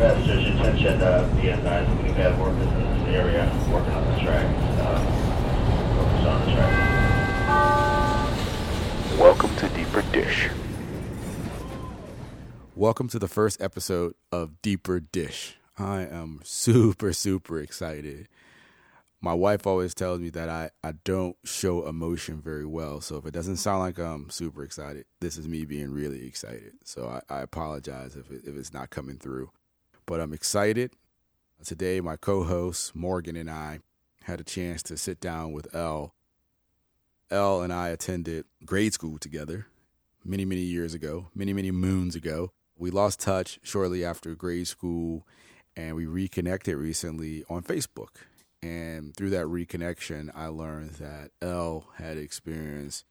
[0.00, 1.86] That's just attention uh, being nice.
[2.02, 4.46] We've workers in this area working on the track.
[4.80, 4.98] Uh,
[5.94, 6.72] focus on the track.
[9.20, 10.48] Welcome to Deeper Dish.
[12.74, 15.58] Welcome to the first episode of Deeper Dish.
[15.76, 18.28] I am super, super excited.
[19.20, 23.02] My wife always tells me that I, I don't show emotion very well.
[23.02, 26.72] So if it doesn't sound like I'm super excited, this is me being really excited.
[26.84, 29.50] So I, I apologize if, it, if it's not coming through.
[30.10, 30.90] But I'm excited.
[31.64, 33.78] Today, my co host, Morgan, and I
[34.24, 36.12] had a chance to sit down with Elle.
[37.30, 39.68] Elle and I attended grade school together
[40.24, 42.50] many, many years ago, many, many moons ago.
[42.76, 45.28] We lost touch shortly after grade school
[45.76, 48.16] and we reconnected recently on Facebook.
[48.60, 53.04] And through that reconnection, I learned that Elle had experienced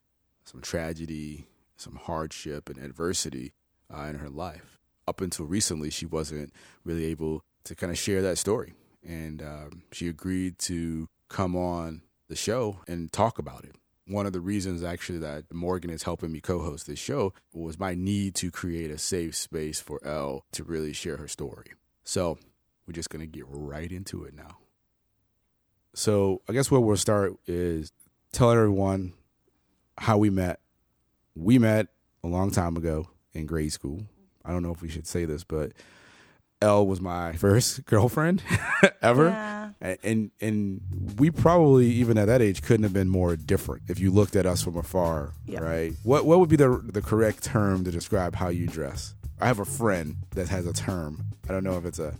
[0.43, 1.47] some tragedy,
[1.77, 3.53] some hardship, and adversity
[3.89, 4.78] uh, in her life.
[5.09, 8.73] Up until recently, she wasn't really able to kind of share that story.
[9.03, 13.75] And um, she agreed to come on the show and talk about it
[14.09, 17.93] one of the reasons actually that Morgan is helping me co-host this show was my
[17.93, 21.67] need to create a safe space for Elle to really share her story.
[22.03, 22.39] So
[22.87, 24.57] we're just gonna get right into it now.
[25.93, 27.91] So I guess where we'll start is
[28.31, 29.13] tell everyone
[29.97, 30.59] how we met.
[31.35, 31.87] We met
[32.23, 34.05] a long time ago in grade school.
[34.49, 35.73] I don't know if we should say this, but
[36.61, 38.41] Elle was my first girlfriend
[39.01, 39.25] ever.
[39.29, 39.95] Yeah.
[40.03, 40.81] And and
[41.17, 44.45] we probably even at that age couldn't have been more different if you looked at
[44.45, 45.59] us from afar, Yeah.
[45.61, 45.93] right?
[46.03, 49.13] What what would be the the correct term to describe how you dress?
[49.39, 51.23] I have a friend that has a term.
[51.47, 52.13] I don't know if it's a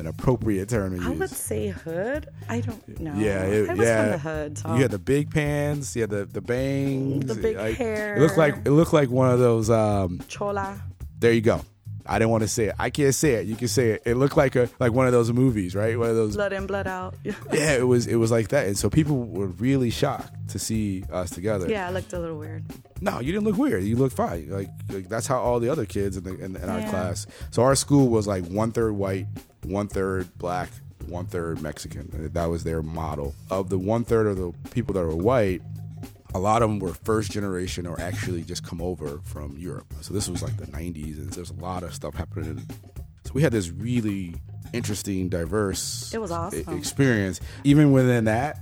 [0.00, 1.06] an appropriate term to use.
[1.06, 1.18] I use.
[1.20, 2.28] would say hood.
[2.48, 3.14] I don't know.
[3.16, 4.02] Yeah, it- I was yeah.
[4.02, 4.58] from the hood.
[4.58, 4.74] So.
[4.74, 8.16] You had the big pants, you had the the bangs, The big like, hair.
[8.16, 9.70] It looked like it looked like one of those.
[9.70, 10.80] Um, chola.
[11.20, 11.60] there you go.
[12.06, 12.74] I didn't want to say it.
[12.78, 13.46] I can't say it.
[13.46, 14.02] You can say it.
[14.04, 15.98] It looked like a like one of those movies, right?
[15.98, 16.36] One of those.
[16.36, 17.14] Blood in, blood out.
[17.52, 21.04] Yeah, it was it was like that, and so people were really shocked to see
[21.12, 21.68] us together.
[21.68, 22.64] yeah, I looked a little weird.
[23.00, 23.84] No, you didn't look weird.
[23.84, 24.50] You looked fine.
[24.50, 26.90] Like, like that's how all the other kids in, the, in, in our Yeah.
[26.90, 27.26] class.
[27.50, 29.26] So our school was like one third white,
[29.64, 30.70] one third black,
[31.06, 32.30] one third Mexican.
[32.34, 33.34] That was their model.
[33.50, 35.62] Of the one third of the people that were white,
[36.34, 39.86] a lot of them were first generation or actually just come over from Europe.
[40.00, 42.62] So this was like the 90s, and there's a lot of stuff happening.
[43.24, 44.34] So we had this really
[44.72, 46.76] interesting, diverse It was awesome.
[46.76, 47.40] experience.
[47.62, 48.58] Even within that,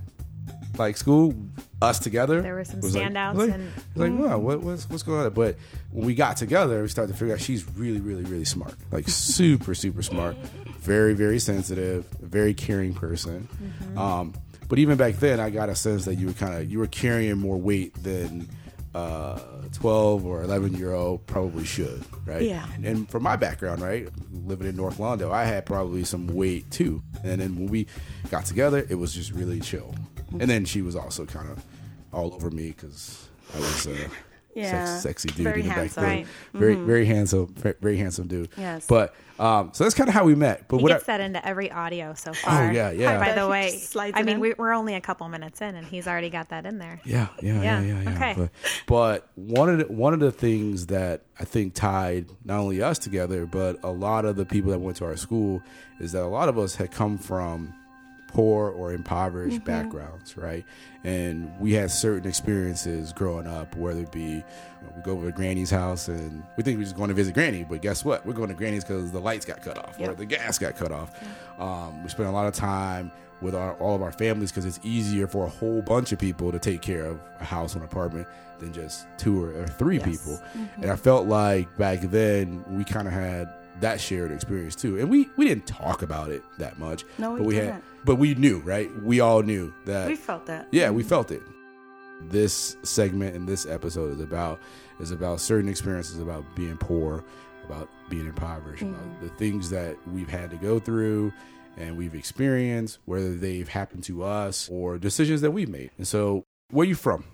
[0.78, 1.34] like school,
[1.80, 2.42] us together.
[2.42, 5.32] There were some was standouts Like, and- like, wow, what, what's what's going on?
[5.32, 5.56] But
[5.90, 8.74] when we got together, we started to figure out she's really, really, really smart.
[8.90, 10.36] Like super, super smart.
[10.80, 12.06] Very, very sensitive.
[12.20, 13.48] Very caring person.
[13.62, 13.98] Mm-hmm.
[13.98, 14.34] Um,
[14.72, 16.86] but even back then, I got a sense that you were kind of you were
[16.86, 18.48] carrying more weight than
[18.94, 19.38] uh,
[19.70, 22.40] twelve or eleven year old probably should, right?
[22.40, 22.66] Yeah.
[22.82, 27.02] And from my background, right, living in North Lawndale, I had probably some weight too.
[27.22, 27.86] And then when we
[28.30, 29.94] got together, it was just really chill.
[30.40, 31.62] And then she was also kind of
[32.10, 34.08] all over me because I was a
[34.54, 34.84] Yeah.
[34.84, 36.02] sex, sexy dude Very in the back handsome.
[36.04, 36.16] then.
[36.18, 36.26] Right.
[36.52, 38.50] Very, very handsome, very, very handsome dude.
[38.56, 38.86] Yes.
[38.86, 40.68] But um, so that's kind of how we met.
[40.68, 42.68] But He what gets I, that into every audio so far.
[42.68, 43.18] Oh, yeah, yeah.
[43.18, 43.80] By the way,
[44.14, 46.78] I mean we, we're only a couple minutes in, and he's already got that in
[46.78, 47.00] there.
[47.04, 48.14] Yeah, yeah, yeah, Yeah, yeah, yeah.
[48.14, 48.34] okay.
[48.36, 48.50] But,
[48.86, 52.98] but one of the, one of the things that I think tied not only us
[52.98, 55.62] together, but a lot of the people that went to our school
[55.98, 57.72] is that a lot of us had come from
[58.32, 59.64] poor or impoverished Mm-hmm.
[59.64, 60.64] backgrounds, right?
[61.04, 64.42] And we had certain experiences growing up, whether it be you
[64.82, 67.34] know, we go over to Granny's house and we think we're just going to visit
[67.34, 68.24] Granny, but guess what?
[68.24, 70.92] We're going to Granny's because the lights got cut off or the gas got cut
[70.92, 71.10] off.
[71.58, 73.10] Um, we spent a lot of time
[73.40, 76.52] with our, all of our families because it's easier for a whole bunch of people
[76.52, 78.26] to take care of a house or an apartment
[78.60, 80.06] than just two or, or three Yes.
[80.06, 80.40] people.
[80.76, 85.00] And I felt like back then we kind of had that shared experience too.
[85.00, 87.04] And we, we didn't talk about it that much.
[87.18, 87.84] No, we but we had didn't.
[88.04, 88.90] But we knew, right?
[89.02, 90.68] We all knew that We felt that.
[90.70, 91.42] yeah, we felt it.
[92.20, 94.60] This segment and this episode is about
[95.00, 97.24] is about certain experiences about being poor,
[97.64, 99.26] about being impoverished, about mm-hmm.
[99.26, 101.32] the things that we've had to go through
[101.76, 105.90] and we've experienced, whether they've happened to us or decisions that we've made.
[105.98, 107.24] And so, where are you from?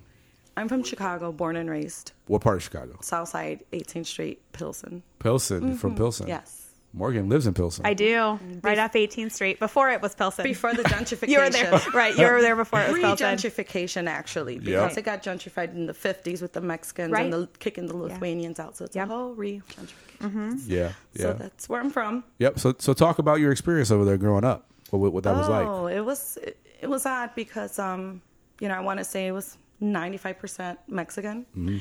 [0.57, 2.11] I'm from Chicago, born and raised.
[2.27, 2.97] What part of Chicago?
[3.01, 5.03] Southside, 18th Street, Pilsen.
[5.19, 5.97] Pilsen, from mm-hmm.
[5.97, 6.27] Pilsen.
[6.27, 6.68] Yes.
[6.91, 7.85] Morgan lives in Pilsen.
[7.85, 8.39] I do.
[8.63, 9.59] Right off 18th Street.
[9.59, 10.43] Before it was Pilsen.
[10.43, 11.27] Before the gentrification.
[11.29, 11.81] you were there.
[11.93, 12.17] Right.
[12.17, 13.27] You were there before it was Pre Pilsen.
[13.37, 14.97] gentrification, actually, because Yep.
[14.97, 17.25] it got gentrified in the 50s with the Mexicans Right.
[17.25, 18.75] and the, kicking the Lithuanians out.
[18.75, 19.07] So it's Yep.
[19.07, 20.61] a whole re gentrification.
[20.67, 21.21] yeah, yeah.
[21.21, 22.23] So that's where I'm from.
[22.39, 22.57] yep.
[22.59, 24.65] So, so talk about your experience over there growing up.
[24.89, 25.67] What, what that was like.
[25.67, 28.23] Oh, it was it, it was odd because um,
[28.59, 31.77] you know, I want to say it was 95% Mexican, Mm-hmm.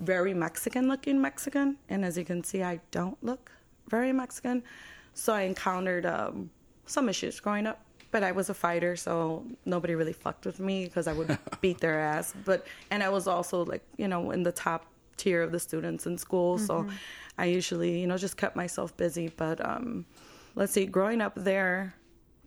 [0.00, 3.52] very Mexican looking Mexican, and as you can see, I don't look
[3.90, 4.62] very Mexican,
[5.12, 6.50] So I encountered um,
[6.86, 7.80] some issues growing up.
[8.12, 11.80] But I was a fighter, so nobody really fucked with me because I would beat
[11.80, 12.34] their ass.
[12.44, 16.06] But and I was also like you know in the top tier of the students
[16.06, 16.88] in school, so
[17.38, 19.28] I usually you know just kept myself busy.
[19.28, 20.06] But um,
[20.56, 21.94] let's see, growing up there,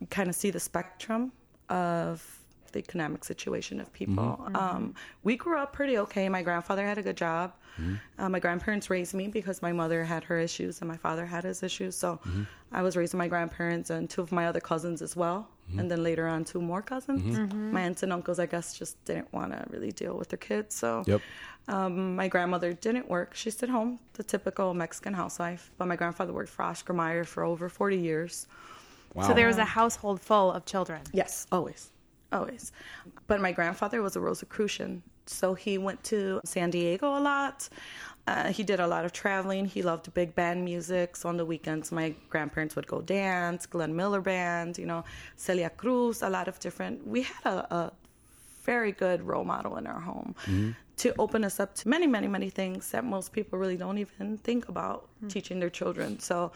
[0.02, 1.32] you kind of see the spectrum
[1.70, 2.33] of
[2.74, 4.46] the economic situation of people.
[4.54, 4.94] Um,
[5.24, 6.28] we grew up pretty okay.
[6.30, 7.54] My grandfather had a good job.
[8.20, 11.44] Uh, my grandparents raised me because my mother had her issues and my father had
[11.44, 11.96] his issues.
[11.96, 12.20] So
[12.72, 15.48] I was raised with my grandparents and two of my other cousins as well.
[15.80, 17.24] And then later on, two more cousins.
[17.76, 20.76] My aunts and uncles, I guess, just didn't want to really deal with their kids.
[20.76, 21.22] So Yep.
[21.68, 23.34] um, my grandmother didn't work.
[23.34, 25.72] She stayed home, the typical Mexican housewife.
[25.78, 28.48] But my grandfather worked for Oscar Mayer for over 40 years.
[29.16, 29.28] Wow.
[29.28, 31.02] So there was a household full of children.
[31.12, 31.90] Yes, always,
[32.34, 32.72] always.
[33.28, 37.70] But my grandfather was a Rosicrucian, so he went to San Diego a lot.
[38.26, 39.66] Uh, he did a lot of traveling.
[39.66, 41.16] He loved big band music.
[41.18, 45.04] So on the weekends, my grandparents would go dance, Glenn Miller Band, you know,
[45.36, 47.06] Celia Cruz, a lot of different.
[47.06, 47.92] We had a, a
[48.64, 50.36] very good role model in our home
[50.98, 54.38] to open us up to many, many, many things that most people really don't even
[54.38, 56.20] think about teaching their children.
[56.20, 56.54] So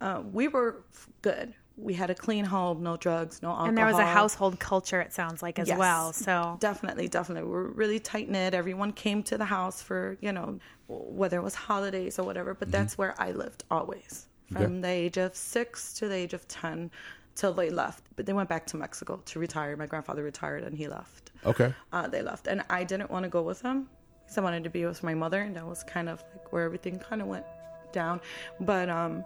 [0.00, 0.82] uh, we were
[1.22, 1.54] good.
[1.82, 3.68] We had a clean home, no drugs, no alcohol.
[3.68, 5.78] And there was a household culture, it sounds like, as Yes.
[5.78, 6.12] well.
[6.12, 8.54] So definitely, definitely, we're really tight knit.
[8.54, 12.54] Everyone came to the house for you know whether it was holidays or whatever.
[12.54, 14.80] But that's where I lived always from Okay.
[14.80, 16.90] the age of six to the age of ten
[17.34, 18.04] till they left.
[18.16, 19.76] But they went back to Mexico to retire.
[19.76, 21.30] My grandfather retired and he left.
[21.46, 21.72] Okay.
[21.92, 23.88] Uh, they left, and I didn't want to go with them
[24.22, 26.64] because I wanted to be with my mother, and that was kind of like where
[26.64, 27.46] everything kind of went
[27.92, 28.20] down.
[28.60, 29.24] But um,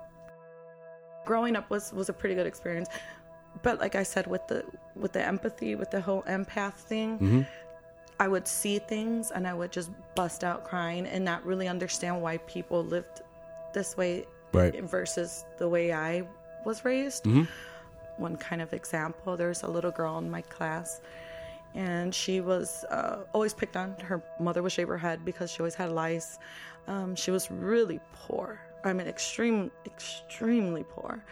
[1.24, 2.88] growing up was was a pretty good experience.
[3.62, 4.64] But like I said, with the
[4.96, 7.46] with the empathy, with the whole empath thing,
[8.20, 12.20] I would see things and I would just bust out crying and not really understand
[12.22, 13.22] why people lived
[13.72, 14.80] this way Right.
[14.84, 16.22] versus the way I
[16.64, 17.26] was raised.
[18.18, 21.00] One kind of example there's a little girl in my class,
[21.74, 23.96] and she was uh, always picked on.
[23.98, 26.38] Her mother would shave her head because she always had lice.
[26.86, 28.60] Um, she was really poor.
[28.84, 31.24] I mean, extreme, extremely poor.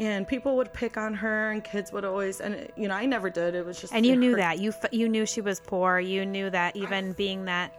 [0.00, 3.30] And people would pick on her, and kids would always, and you know, I never
[3.30, 3.54] did.
[3.54, 6.00] It was just, and you knew hurt that you f- you knew she was poor.
[6.00, 7.72] You knew that even being that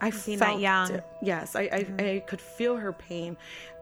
[0.00, 0.90] I being felt that young.
[0.92, 1.04] it.
[1.20, 3.36] Yes, I, I, I could feel her pain,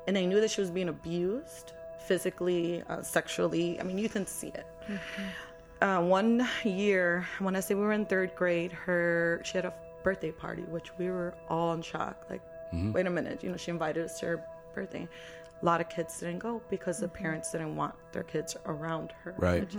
[0.09, 3.79] and I knew that she was being abused physically, uh, sexually.
[3.81, 4.67] I mean, you can see it.
[5.81, 9.75] Uh, one year, when I say we were in third grade, her she had a
[10.03, 12.17] birthday party, which we were all in shock.
[12.31, 12.41] Like,
[12.73, 14.45] wait a minute, you know, she invited us to her
[14.77, 15.09] birthday.
[15.61, 17.17] A lot of kids didn't go because the mm-hmm.
[17.17, 19.35] parents didn't want their kids around her.
[19.39, 19.63] Right.
[19.63, 19.77] which-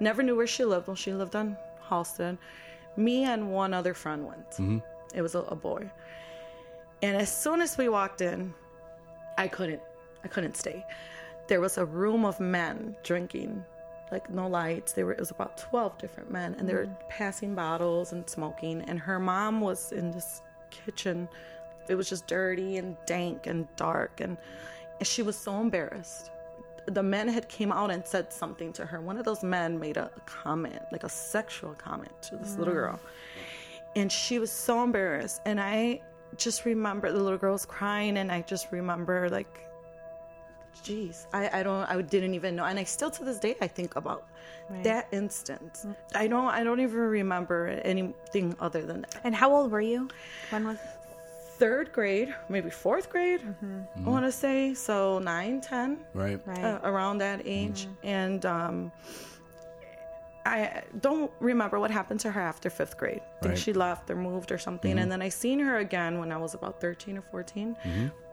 [0.00, 0.86] Never knew where she lived.
[0.86, 1.56] Well, she lived on
[1.88, 2.38] Halsted.
[2.96, 4.50] Me and one other friend went.
[4.52, 4.78] Mm-hmm.
[5.14, 5.90] It was a, a boy.
[7.02, 8.54] And as soon as we walked in,
[9.36, 9.82] I couldn't
[10.24, 10.84] I couldn't stay.
[11.46, 13.64] There was a room of men drinking,
[14.10, 14.92] like no lights.
[14.92, 17.08] There were it was about twelve different men and they were mm-hmm.
[17.08, 21.28] passing bottles and smoking and her mom was in this kitchen.
[21.88, 24.36] It was just dirty and dank and dark and,
[24.98, 26.30] and she was so embarrassed.
[26.86, 29.00] The men had came out and said something to her.
[29.00, 32.74] One of those men made a, a comment, like a sexual comment to this little
[32.74, 33.00] girl
[33.96, 36.00] and she was so embarrassed and i
[36.36, 39.66] just remember the little girl was crying and i just remember like
[40.84, 43.66] jeez I, I don't i didn't even know and i still to this day i
[43.66, 44.26] think about
[44.82, 49.70] that instance i don't i don't even remember anything other than that And how old
[49.70, 50.08] were you?
[50.50, 50.78] When was
[51.58, 54.04] third grade maybe fourth grade i mm-hmm.
[54.04, 56.40] want to say so nine ten Right.
[56.46, 56.64] right?
[56.64, 58.06] uh, around that age mm-hmm.
[58.06, 58.92] and um
[60.46, 63.20] I don't remember what happened to her after fifth grade.
[63.20, 63.58] I think Right.
[63.58, 64.92] she left or moved or something.
[64.92, 64.98] Mm-hmm.
[65.00, 67.76] And then I seen her again when I was about 13 or 14,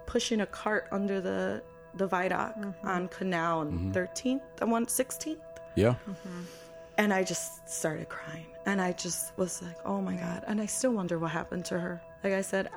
[0.06, 1.64] pushing a cart under the
[1.96, 5.38] the viaduct on Canal and 13th, I want 16th.
[5.76, 5.96] Yeah.
[6.98, 8.46] And I just started crying.
[8.66, 10.44] And I just was like, oh my God.
[10.48, 12.02] And I still wonder what happened to her.
[12.24, 12.70] Like I said,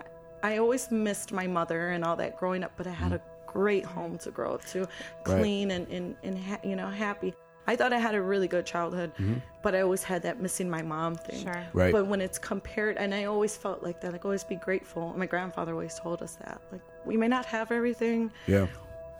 [0.42, 3.16] I I always missed my mother and all that growing up, but I had mm.
[3.16, 4.88] a great home to grow up to,
[5.24, 7.34] clean and, and, and ha- you know, happy.
[7.66, 9.34] I thought I had a really good childhood, mm-hmm.
[9.62, 11.42] but I always had that missing my mom thing.
[11.42, 11.66] Sure.
[11.72, 11.92] Right.
[11.92, 15.12] But when it's compared, and I always felt like that, like always be grateful.
[15.16, 18.68] My grandfather always told us that, like we may not have everything, Yeah.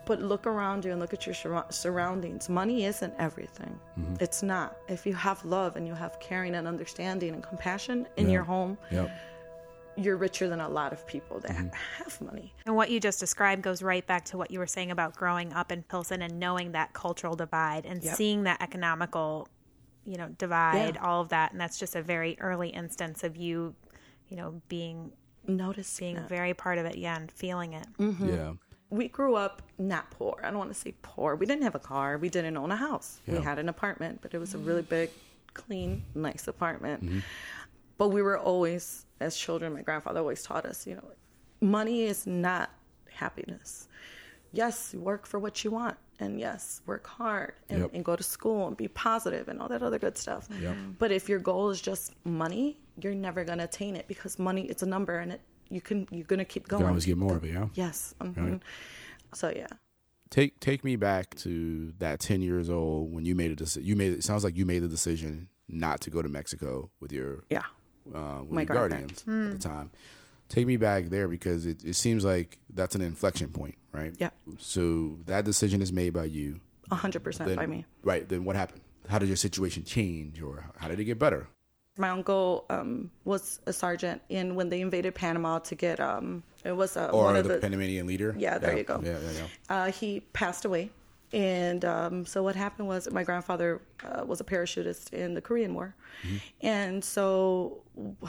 [0.07, 2.49] but look around you and look at your surrou- surroundings.
[2.49, 3.79] Money isn't everything.
[3.99, 4.15] Mm-hmm.
[4.21, 4.77] It's not.
[4.89, 8.33] If you have love and you have caring and understanding and compassion in Yeah.
[8.35, 9.11] your home, Yep.
[9.97, 12.53] You're richer than a lot of people that have money.
[12.67, 15.53] And what you just described goes right back to what you were saying about growing
[15.53, 18.15] up in Pilsen and knowing that cultural divide and Yep.
[18.15, 19.49] seeing that economical,
[20.05, 21.03] you know, divide, Yeah.
[21.07, 21.53] all of that.
[21.53, 23.75] And that's just a very early instance of you,
[24.29, 25.13] you know, being
[25.47, 26.29] Notice being that.
[26.29, 27.87] very part of it, yeah, and feeling it.
[27.99, 28.55] Yeah.
[28.91, 30.41] We grew up not poor.
[30.43, 31.37] I don't want to say poor.
[31.37, 32.19] We didn't have a car.
[32.19, 33.19] We didn't own a house.
[33.27, 35.11] We had an apartment, but it was a really big,
[35.55, 37.05] clean, nice apartment.
[37.05, 37.21] Mm-hmm.
[37.99, 41.05] But we were always, as children, my grandfather always taught us, you know,
[41.61, 42.71] money is not
[43.11, 43.89] happiness.
[44.53, 45.97] Yes, work for what you want.
[46.19, 47.91] And yes, work hard and, Yep.
[47.95, 50.49] and go to school and be positive and all that other good stuff.
[50.61, 50.77] Yep.
[50.99, 54.83] But if your goal is just money, you're never gonna attain it because money it's
[54.83, 56.81] a number and it you can you're gonna keep You going.
[56.83, 57.69] can always get more of it, yeah.
[57.75, 58.15] Yes.
[58.21, 58.61] mhm.
[59.35, 59.67] So yeah.
[60.31, 63.87] Take take me back to that ten years old when you made a decision.
[63.87, 67.13] You made it sounds like you made the decision not to go to Mexico with
[67.13, 67.65] your Yeah.
[68.15, 69.23] Uh, with grandparents.
[69.23, 69.91] guardians at the time.
[70.49, 74.15] Take me back there because it, it seems like that's an inflection point, right?
[74.19, 74.31] Yeah.
[74.59, 76.61] So that decision is made by you.
[76.91, 77.85] A hundred percent Then, by me.
[78.05, 78.29] Right.
[78.29, 78.83] Then what happened?
[79.09, 81.49] How did your situation change, or how did it get better?
[81.99, 86.73] My uncle um, was a sergeant in when they invaded Panama to get um it
[86.77, 88.35] was uh, Or one of the Panamanian leader?
[88.39, 89.01] Yeah, there you go.
[89.03, 89.47] Yeah, yeah, yeah.
[89.75, 90.91] uh, he passed away.
[91.33, 95.75] And um, so what happened was my grandfather uh, was a parachutist in the Korean
[95.75, 95.95] War.
[96.61, 97.83] And so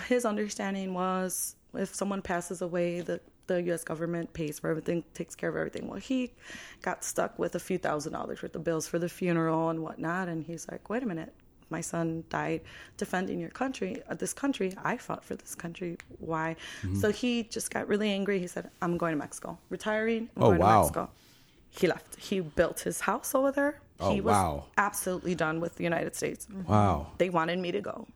[0.07, 3.83] his understanding was if someone passes away, the, the U.S.
[3.83, 5.87] government pays for everything, takes care of everything.
[5.87, 6.33] Well, he
[6.81, 10.27] got stuck with a few thousand dollars worth of bills for the funeral and whatnot.
[10.27, 11.33] And he's like, wait a minute.
[11.69, 12.61] My son died
[12.95, 14.73] defending your country, uh, this country.
[14.83, 15.97] I fought for this country.
[16.19, 16.55] Why?
[16.99, 18.39] So he just got really angry.
[18.39, 19.57] He said, I'm going to Mexico.
[19.69, 20.29] Retiring.
[20.37, 20.71] I'm Oh, going wow.
[20.71, 21.09] to Mexico
[21.77, 22.15] he left.
[22.19, 23.79] He built his house over there.
[23.99, 24.65] Oh, he was wow.
[24.77, 26.47] absolutely done with the United States.
[26.67, 27.07] Wow.
[27.17, 28.07] They wanted me to go.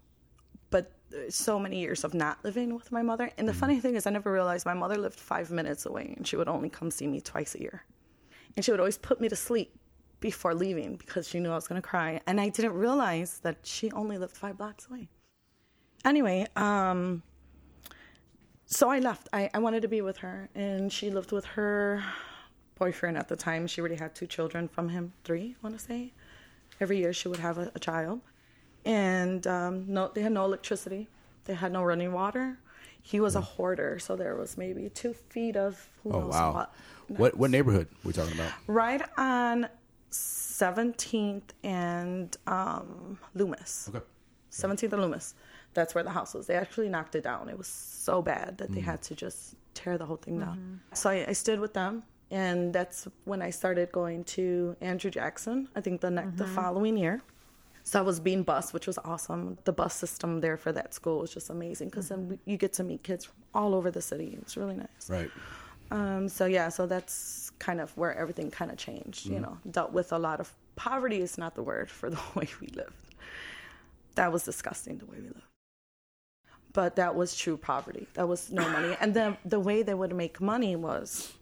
[0.70, 3.32] But uh, so many years of not living with my mother.
[3.38, 6.28] And the funny thing is, I never realized my mother lived five minutes away and
[6.28, 7.84] she would only come see me twice a year.
[8.56, 9.76] And she would always put me to sleep
[10.20, 12.22] before leaving because she knew I was going to cry.
[12.28, 15.10] And I didn't realize that she only lived five blocks away.
[16.06, 17.24] Anyway, um,
[18.66, 19.28] so I left.
[19.34, 22.04] I, I wanted to be with her, and she lived with her
[22.82, 23.68] boyfriend at the time.
[23.68, 26.14] She already had two children from him, three, I want to say.
[26.80, 28.22] Every year she would have a, a child,
[28.86, 31.08] and um, no, they had no electricity.
[31.46, 32.58] They had no running water.
[33.04, 36.54] He was a hoarder, so there was maybe two feet of who Oh knows wow.
[36.54, 36.74] what.
[37.20, 38.52] What what neighborhood we talking about?
[38.66, 39.68] Right on
[40.12, 43.90] 17th and um, Loomis.
[43.90, 44.06] Okay.
[44.52, 45.36] 17th and Loomis.
[45.74, 46.48] That's where the house was.
[46.48, 47.48] They actually knocked it down.
[47.48, 50.82] It was so bad that they had to just tear the whole thing down.
[50.94, 55.68] So I, I stood with them, and that's when I started going to Andrew Jackson.
[55.76, 56.56] I think the next the mm-hmm.
[56.56, 57.22] following year.
[57.84, 59.58] So I was being bused, which was awesome.
[59.66, 62.50] The bus system there for that school was just amazing because then mm-hmm.
[62.50, 64.38] you get to meet kids from all over the city.
[64.42, 65.10] It's really nice.
[65.10, 65.32] Right.
[65.90, 69.26] Um, so yeah, so that's kind of where everything kind of changed.
[69.26, 69.44] You mm-hmm.
[69.44, 72.68] know, dealt with a lot of poverty is not the word for the way we
[72.68, 72.96] lived.
[74.16, 75.42] That was disgusting the way we lived.
[76.74, 78.08] But that was true poverty.
[78.14, 81.34] That was no money, and the the way they would make money was.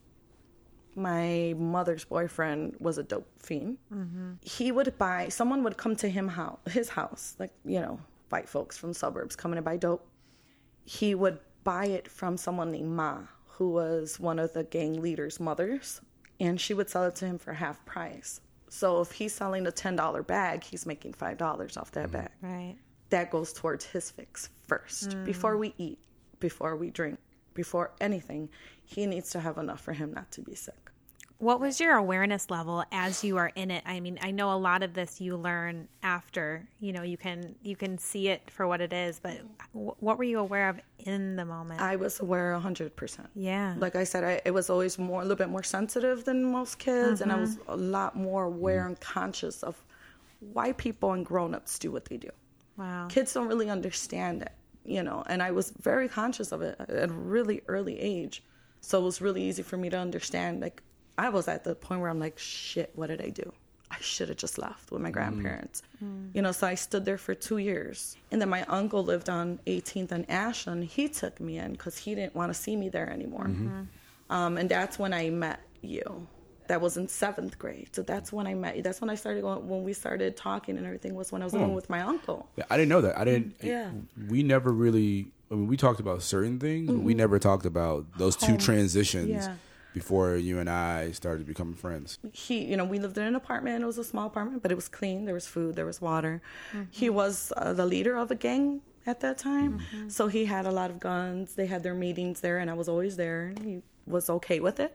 [1.00, 3.77] My mother's boyfriend was a dope fiend.
[3.94, 4.34] Mm-hmm.
[4.41, 5.29] He would buy.
[5.29, 9.36] Someone would come to him house, his house, like you know, white folks from suburbs
[9.36, 10.06] coming to buy dope
[10.89, 15.39] he would buy it from someone named Ma, who was one of the gang leaders'
[15.39, 16.01] mothers,
[16.39, 18.41] and she would sell it to him for half price.
[18.70, 22.22] So if he's selling a ten dollar bag, he's making five dollars off that mm-hmm.
[22.22, 22.32] bag.
[22.41, 22.75] Right.
[23.12, 25.10] That goes towards his fix first.
[25.10, 25.25] Mm.
[25.25, 26.00] Before we eat,
[26.39, 27.20] before we drink,
[27.53, 28.50] before anything,
[28.84, 30.88] he needs to have enough for him not to be sick.
[31.39, 33.81] What was your awareness level as you are in it?
[33.86, 37.55] I mean, I know a lot of this you learn after, you know, you can
[37.63, 39.39] you can see it for what it is, but
[39.72, 41.79] wh- what were you aware of in the moment?
[41.79, 43.29] I was aware hundred percent.
[43.36, 43.74] yeah.
[43.77, 46.77] like I said, I, it was always more a little bit more sensitive than most
[46.77, 47.72] kids, and I was mm-hmm.
[47.72, 49.81] a lot more aware and conscious of
[50.41, 52.29] why people and grown-ups do what they do.
[52.75, 53.08] wow.
[53.08, 54.51] Kids don't really understand it,
[54.84, 58.43] you know, and I was very conscious of it at a really early age,
[58.81, 60.60] so it was really easy for me to understand.
[60.60, 60.84] Like
[61.19, 63.51] I was at the point where I'm like, shit, what did I do?
[63.91, 65.13] I should have just left with my mm.
[65.13, 65.81] grandparents.
[66.01, 66.29] Mm.
[66.33, 68.15] You know, so I stood there for two years.
[68.31, 70.85] And then my uncle lived on 18th and Ashland.
[70.85, 73.45] He took me in because he didn't want to see me there anymore.
[73.45, 73.67] Mm-hmm.
[73.67, 74.33] Mm-hmm.
[74.33, 76.25] Um, and that's when I met you.
[76.67, 77.89] That was in seventh grade.
[77.91, 78.83] So that's when I met you.
[78.83, 81.53] That's when I started going, when we started talking and everything was when I was
[81.53, 81.59] hmm.
[81.59, 82.47] living with my uncle.
[82.55, 83.17] Yeah, I didn't know that.
[83.17, 83.55] I didn't.
[83.61, 83.89] Yeah.
[84.29, 85.31] We never really.
[85.51, 87.17] I mean, we talked about certain things, but we mm-hmm.
[87.17, 88.51] never talked about those two Mm-hmm.
[88.51, 88.59] Home.
[88.59, 89.55] transitions Yeah.
[90.01, 92.08] Before you and I started becoming friends.
[92.46, 93.84] he you know we lived in an apartment.
[93.84, 95.25] It was a small apartment but it was clean.
[95.27, 95.72] There was food.
[95.75, 96.36] There was water.
[96.72, 96.84] Mm-hmm.
[97.01, 98.65] He was uh, the leader of a gang
[99.12, 99.72] at that time.
[99.74, 100.10] Mm-hmm.
[100.10, 101.56] So he had a lot of guns.
[101.60, 103.41] They had their meetings there and i was always there.
[103.56, 103.75] And he
[104.15, 104.91] was okay with it.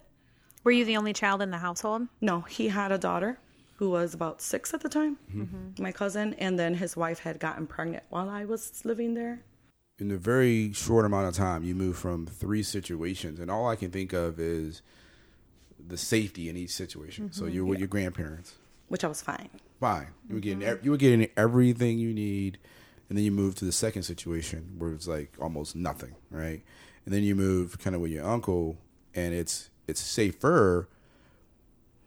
[0.64, 2.02] Were you the only child in the household?
[2.20, 3.32] no he had a daughter
[3.78, 5.82] who was about six at the time mm-hmm.
[5.82, 9.36] my cousin and then his wife had gotten pregnant while i was living there
[9.98, 13.76] in a very short amount of time, you move from three situations, and all I
[13.76, 14.82] can think of is
[15.86, 17.32] the safety in each situation.
[17.32, 17.54] So Mm-hmm.
[17.54, 18.54] you're with your grandparents.
[18.88, 19.48] which I was fine.
[19.80, 20.08] Fine.
[20.28, 20.84] You were getting Mm-hmm.
[20.84, 22.58] you were getting everything you need,
[23.08, 26.62] and then you move to the second situation where it's like almost nothing, right?
[27.04, 28.78] And then you move kind of with your uncle,
[29.14, 30.88] and it's it's safer,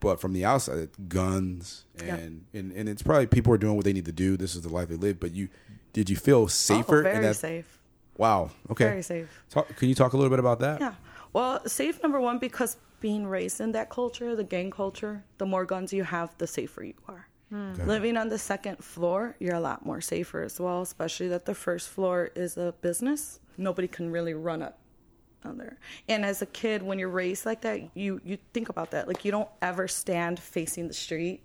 [0.00, 3.92] but from the outside, guns and, and and it's probably people are doing what they
[3.92, 4.36] need to do.
[4.36, 5.18] This is the life they live.
[5.20, 5.48] But you
[5.92, 7.00] did you feel safer?
[7.00, 7.77] oh, very safe.
[8.18, 8.50] Wow.
[8.70, 8.84] Okay.
[8.84, 9.42] Very safe.
[9.48, 10.80] Talk, can you talk a little bit about that?
[10.80, 10.94] Yeah.
[11.32, 15.64] Well, safe number one because being raised in that culture, the gang culture, the more
[15.64, 17.28] guns you have, the safer you are.
[17.50, 17.74] Hmm.
[17.86, 21.54] Living on the second floor, you're a lot more safer as well, especially that the
[21.54, 23.40] first floor is a business.
[23.56, 24.78] Nobody can really run up
[25.44, 25.78] on there.
[26.08, 29.08] And as a kid, when you're raised like that, you you think about that.
[29.08, 31.40] Like you don't ever stand facing the street.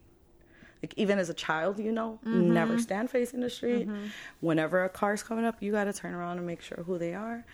[0.84, 2.82] Like even as a child, you know, never mm-hmm.
[2.82, 3.88] stand facing the street.
[3.88, 4.08] Mm-hmm.
[4.42, 7.14] Whenever a car's coming up, you got to turn around and make sure who they
[7.14, 7.46] are.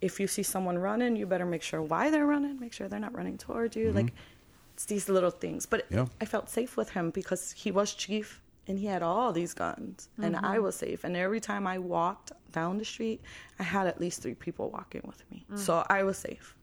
[0.00, 2.58] If you see someone running, you better make sure why they're running.
[2.58, 3.92] Make sure they're not running towards you.
[3.92, 4.72] Like mm-hmm.
[4.72, 5.66] it's these little things.
[5.66, 6.06] But Yeah.
[6.18, 10.10] I felt safe with him because he was chief and he had all these guns,
[10.18, 11.02] and I was safe.
[11.04, 13.22] And every time I walked down the street,
[13.58, 15.58] I had at least three people walking with me, mm.
[15.58, 16.54] so I was safe.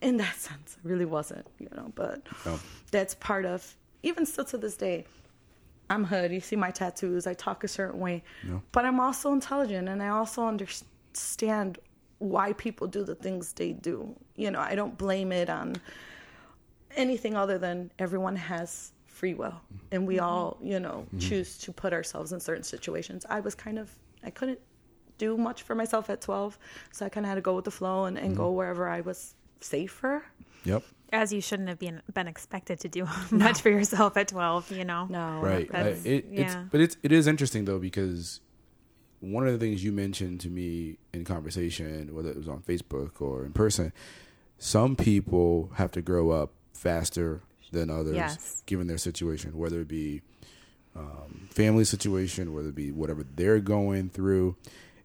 [0.00, 1.90] In that sense, I really wasn't, you know.
[1.96, 2.60] But No.
[2.92, 5.06] that's part of even still to this day.
[5.90, 6.32] I'm hood.
[6.32, 7.26] You see my tattoos.
[7.26, 8.62] I talk a certain way, No.
[8.72, 11.78] but I'm also intelligent, and I also understand
[12.18, 14.14] why people do the things they do.
[14.36, 15.76] You know, I don't blame it on
[16.96, 19.60] anything other than everyone has free will,
[19.92, 20.24] and we mm-hmm.
[20.24, 21.18] all, you know, mm-hmm.
[21.18, 23.26] choose to put ourselves in certain situations.
[23.28, 23.90] I was kind of,
[24.22, 24.60] I couldn't
[25.18, 26.58] do much for myself at 12,
[26.92, 28.36] so I kind of had to go with the flow and, and mm-hmm.
[28.36, 30.24] go wherever I was safer.
[30.64, 30.82] Yep.
[31.14, 34.70] As you shouldn't have been been expected to do much for yourself at twelve.
[34.70, 35.06] You know.
[35.08, 36.64] No, right I- That's- it, it's yeah.
[36.70, 38.40] but it's it is interesting though because
[39.20, 43.22] one of the things you mentioned to me in conversation whether it was on facebook
[43.22, 43.90] or in person
[44.58, 47.40] some people have to grow up faster
[47.72, 48.62] than others Yes.
[48.66, 50.20] given their situation whether it be
[50.94, 54.56] um, family situation whether it be whatever they're going through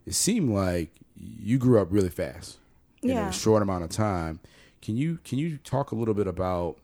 [0.04, 2.58] it seemed like you grew up really fast
[3.02, 4.38] in a short amount of time
[4.82, 6.76] can you can you talk a little bit about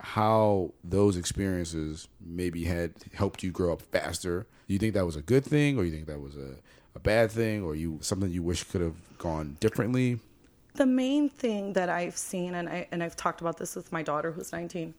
[0.00, 4.46] how those experiences maybe had helped you grow up faster.
[4.68, 6.56] Do you think that was a good thing, or you think that was a,
[6.94, 10.20] a bad thing, or you something you wish could have gone differently?
[10.74, 14.02] the main thing that I've seen, and I and I've talked about this with my
[14.02, 14.92] daughter who's 19.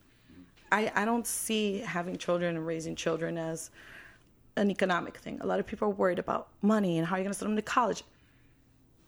[0.72, 3.70] I I don't see having children and raising children as
[4.56, 5.38] an economic thing.
[5.42, 7.56] A lot of people are worried about money and how you're going to send them
[7.56, 8.02] to college.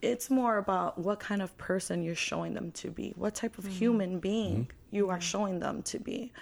[0.00, 3.64] It's more about what kind of person you're showing them to be, what type of
[3.64, 3.74] mm-hmm.
[3.74, 4.96] human being mm-hmm.
[4.96, 5.22] you are mm-hmm.
[5.22, 6.32] showing them to be.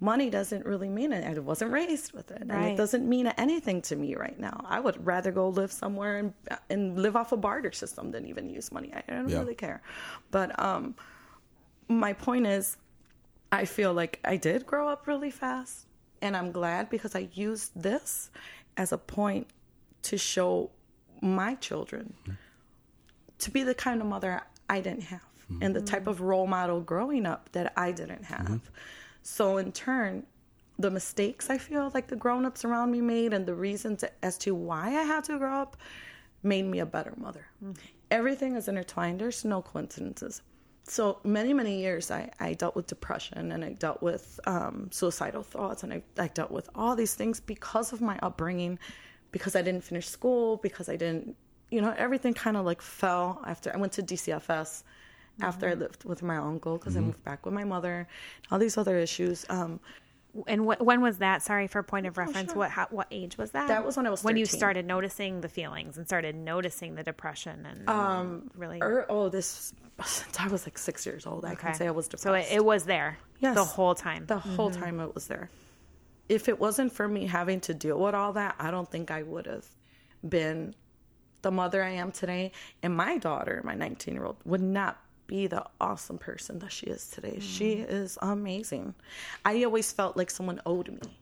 [0.00, 1.24] Money doesn't really mean it.
[1.24, 4.64] I wasn't raised with it, and it doesn't mean anything to me right now.
[4.68, 6.34] I would rather go live somewhere and
[6.70, 8.92] and live off a barter system than even use money.
[8.92, 9.38] I, don't Yeah.
[9.38, 9.80] really care.
[10.32, 10.96] But um,
[11.86, 12.78] my point is,
[13.52, 15.86] I feel like I did grow up really fast,
[16.20, 18.30] and I'm glad because I used this
[18.76, 19.46] as a point
[20.02, 20.70] to show
[21.20, 22.14] my children
[23.42, 25.20] to be the kind of mother I didn't have
[25.60, 28.70] and the type of role model growing up that I didn't have.
[29.22, 30.24] So, in turn,
[30.78, 34.38] the mistakes I feel like the grown ups around me made and the reasons as
[34.38, 35.76] to why I had to grow up
[36.42, 37.46] made me a better mother.
[38.10, 40.42] Everything is intertwined, there's no coincidences.
[40.84, 45.42] So, many, many years I, I dealt with depression and I dealt with um, suicidal
[45.42, 48.78] thoughts and I, I dealt with all these things because of my upbringing,
[49.30, 51.36] because I didn't finish school, because I didn't,
[51.72, 54.82] you know, everything kind of like fell after I went to DCFS
[55.40, 58.06] after I lived with my uncle because I moved back with my mother,
[58.50, 59.46] all these other issues.
[59.48, 59.80] Um,
[60.46, 61.42] And what, when was that?
[61.42, 62.54] Sorry for point of reference.
[62.54, 63.68] What how, what age was that?
[63.68, 67.02] That was when I was when you started noticing the feelings and started noticing the
[67.02, 68.78] depression and um really.
[68.80, 69.72] er, oh, this
[70.04, 72.22] since I was like six years old, I can say I was depressed.
[72.24, 73.18] So it, it was there.
[73.40, 73.54] Yes.
[73.54, 74.26] The whole time.
[74.26, 75.50] the whole time it was there.
[76.28, 79.22] If it wasn't for me having to deal with all that, I don't think I
[79.22, 79.66] would have
[80.26, 80.74] been
[81.42, 82.52] the mother I am today.
[82.82, 86.86] And my daughter, my 19 year old, would not be the awesome person that she
[86.86, 87.36] is today.
[87.38, 87.42] Mm.
[87.42, 88.94] She is amazing.
[89.44, 91.18] I always felt like someone owed me.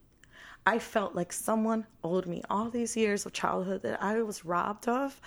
[0.67, 4.89] I felt like someone owed me all these years of childhood that I was robbed
[4.89, 5.21] of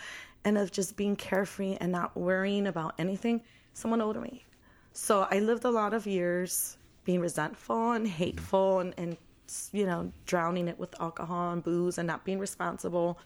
[0.45, 3.41] and of just being carefree and not worrying about anything.
[3.73, 4.45] Someone owed me.
[4.93, 9.17] So I lived a lot of years being resentful and hateful and, and
[9.71, 13.19] you know, drowning it with alcohol and booze and not being responsible.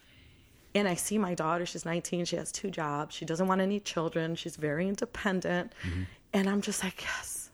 [0.75, 3.80] And I see my daughter, she's 19, she has two jobs, she doesn't want any
[3.80, 5.73] children, she's very independent.
[5.84, 6.03] Mm-hmm.
[6.34, 7.49] And I'm just like, yes,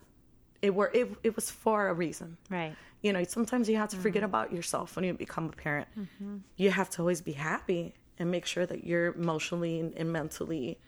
[0.61, 2.37] it were it, it was for a reason.
[2.49, 2.75] right.
[3.01, 4.29] You know, sometimes you have to forget mm-hmm.
[4.29, 5.89] about yourself when you become a parent.
[5.99, 6.37] Mm-hmm.
[6.55, 10.79] You have to always be happy and make sure that you're emotionally and, mentally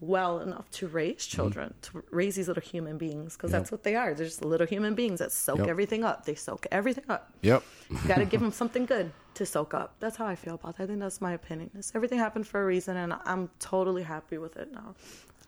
[0.00, 3.94] well enough to raise children, to raise these little human beings, because that's what they
[3.94, 4.14] are.
[4.14, 5.68] They're just little human beings that soak Yep.
[5.68, 6.24] everything up.
[6.24, 7.30] They soak everything up.
[7.42, 7.62] Yep.
[7.90, 9.94] You got to give them something good to soak up.
[10.00, 10.82] That's how I feel about it.
[10.82, 11.70] I think that's my opinion.
[11.74, 14.94] It's, everything happened for a reason, and I'm totally happy with it now.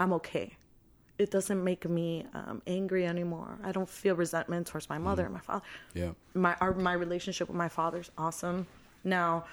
[0.01, 0.57] I'm okay.
[1.19, 3.59] It doesn't make me um, angry anymore.
[3.63, 5.63] I don't feel resentment towards my mother and my father.
[5.93, 6.13] Yeah.
[6.33, 8.67] My our, my relationship with my father's awesome.
[9.05, 9.45] Now,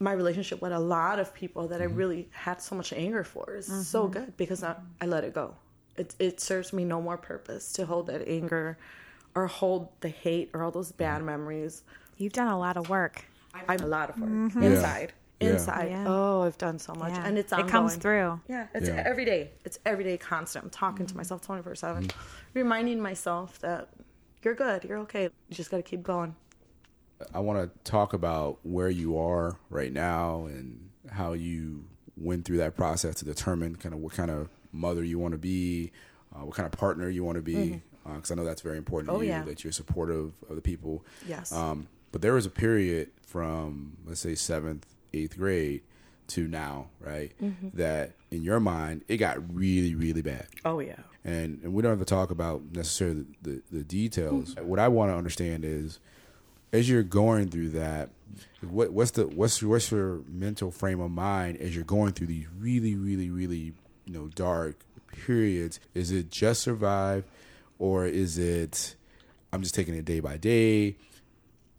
[0.00, 3.54] my relationship with a lot of people that I really had so much anger for
[3.56, 5.54] is so good because I, I let it go.
[5.96, 8.76] It it serves me no more purpose to hold that anger
[9.34, 11.84] or hold the hate or all those bad memories.
[12.18, 13.24] You've done a lot of work.
[13.68, 14.62] I'm a lot of work Yeah.
[14.62, 15.12] inside.
[15.40, 15.48] Yeah.
[15.50, 15.90] Inside.
[15.90, 16.04] Yeah.
[16.08, 17.24] Oh, I've done so much, Yeah.
[17.26, 18.40] and it's it comes through.
[18.48, 19.02] Yeah, it's Yeah.
[19.06, 19.52] every day.
[19.64, 20.64] It's every day, constant.
[20.64, 22.10] I'm talking to myself 24 seven,
[22.54, 23.88] reminding myself that
[24.42, 25.24] you're good, you're okay.
[25.24, 26.34] You just got to keep going.
[27.34, 31.84] I want to talk about where you are right now and how you
[32.16, 35.38] went through that process to determine kind of what kind of mother you want to
[35.38, 35.90] be,
[36.34, 39.08] uh, what kind of partner you want to be, because I know that's very important
[39.08, 39.20] to Mm-hmm.
[39.20, 39.42] Oh, you yeah.
[39.44, 41.04] that you're supportive of the people.
[41.26, 41.52] Yes.
[41.52, 45.82] Um, but there was a period from let's say seventh, eighth grade
[46.28, 47.32] to now, right?
[47.42, 47.68] Mm-hmm.
[47.74, 50.96] That in your mind it got really, really bad Oh yeah.
[51.24, 54.54] and and we don't have to talk about necessarily the, the, the details.
[54.60, 55.98] What I want to understand is,
[56.72, 58.10] as you're going through that,
[58.60, 62.26] what what's the what's your, what's your mental frame of mind as you're going through
[62.26, 63.72] these really really really
[64.04, 64.76] you know dark
[65.24, 65.80] periods?
[65.94, 67.24] Is it just survive,
[67.78, 68.94] or is it
[69.50, 70.96] I'm just taking it day by day?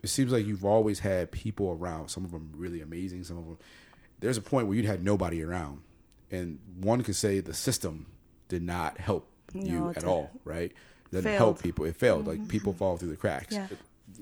[0.01, 2.09] It seems like you've always had people around.
[2.09, 3.23] Some of them really amazing.
[3.23, 3.57] Some of them.
[4.19, 5.81] There's a point where you'd had nobody around,
[6.31, 8.07] and one could say the system
[8.47, 10.71] did not help you No, it at all, right?
[10.71, 11.37] It doesn't Failed.
[11.37, 11.85] help people.
[11.85, 12.27] It failed.
[12.27, 12.47] Like mm-hmm.
[12.47, 13.53] people fall through the cracks.
[13.53, 13.67] Yeah.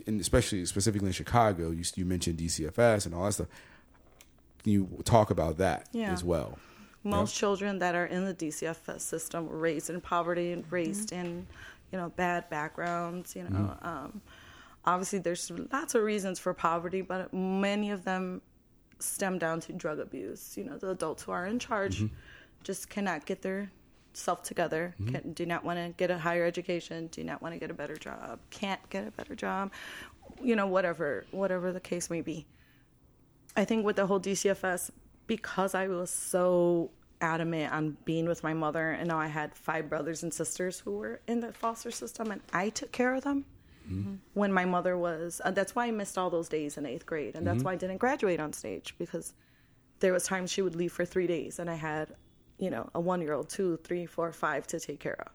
[0.06, 3.48] And especially specifically in Chicago, you you mentioned DCFS and all that stuff.
[4.64, 6.12] Can you talk about that Yeah.
[6.12, 6.58] as well?
[7.04, 11.26] Most children that are in the DCFS system were raised in poverty and raised mm-hmm.
[11.26, 11.38] Mm-hmm.
[11.38, 11.48] in,
[11.92, 13.36] you know, bad backgrounds.
[13.36, 14.22] You know, um,
[14.88, 18.42] obviously there's lots of reasons for poverty, but many of them
[19.00, 20.58] stem down to drug abuse.
[20.58, 22.16] You know, the adults who are in charge mm-hmm.
[22.64, 23.70] just cannot get their
[24.14, 24.96] self together.
[25.00, 25.16] Mm-hmm.
[25.16, 27.08] Can, do not want to get a higher education.
[27.08, 28.40] Do not want to get a better job.
[28.50, 29.72] Can't get a better job.
[30.42, 32.48] You know, whatever, whatever the case may be.
[33.56, 34.92] I think with the whole DCFS,
[35.26, 39.90] because I was so adamant on being with my mother, and now I had five
[39.90, 43.46] brothers and sisters who were in the foster system, and I took care of them
[44.34, 45.42] when my mother was.
[45.44, 47.76] Uh, that's why I missed all those days in eighth grade, and that's why I
[47.76, 49.34] didn't graduate on stage because
[50.00, 52.16] there was times she would leave for three days, and I had,
[52.58, 55.32] you know, a one-year-old, two, three, four, five to take care of.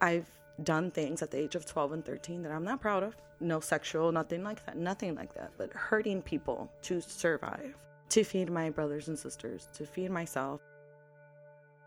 [0.00, 0.30] I've
[0.62, 3.16] done things at the age of 12 and 13 that I'm not proud of.
[3.40, 7.76] No sexual, nothing like that, nothing like that, but hurting people to survive,
[8.10, 10.60] to feed my brothers and sisters, to feed myself,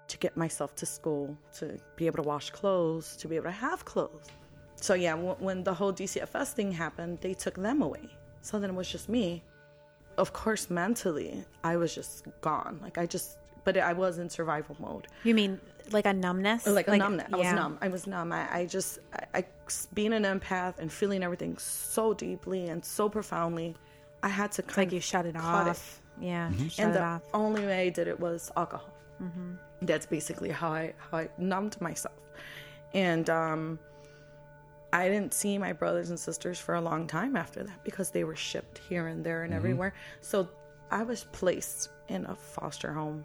[0.08, 3.52] to get myself to school, to be able to wash clothes, to be able to
[3.52, 4.28] have clothes.
[4.82, 8.10] So, yeah, w- when the whole DCFS thing happened, they took them away.
[8.41, 9.44] So then it was just me.
[10.17, 12.80] Of course, mentally, I was just gone.
[12.82, 15.60] Like, I just, but I was in survival mode You mean
[15.91, 16.65] like a numbness?
[16.67, 17.28] like a numbness.
[17.32, 17.78] I was numb.
[17.82, 18.32] I was numb.
[18.34, 19.46] I, I just, I, I,
[19.94, 23.76] being an empath and feeling everything so deeply and so profoundly,
[24.24, 26.02] I had to It's kind like you shut it cut off.
[26.20, 26.50] Yeah.
[26.50, 26.67] Mm-hmm.
[26.67, 27.22] Shut and it the off.
[27.34, 28.89] only way I did it was alcohol.
[29.84, 32.15] That's basically how I how I numbed myself,
[32.94, 33.80] and um,
[34.93, 38.23] I didn't see my brothers and sisters for a long time after that because they
[38.23, 39.93] were shipped here and there and everywhere.
[40.19, 40.49] So
[40.89, 43.23] I was placed in a foster home.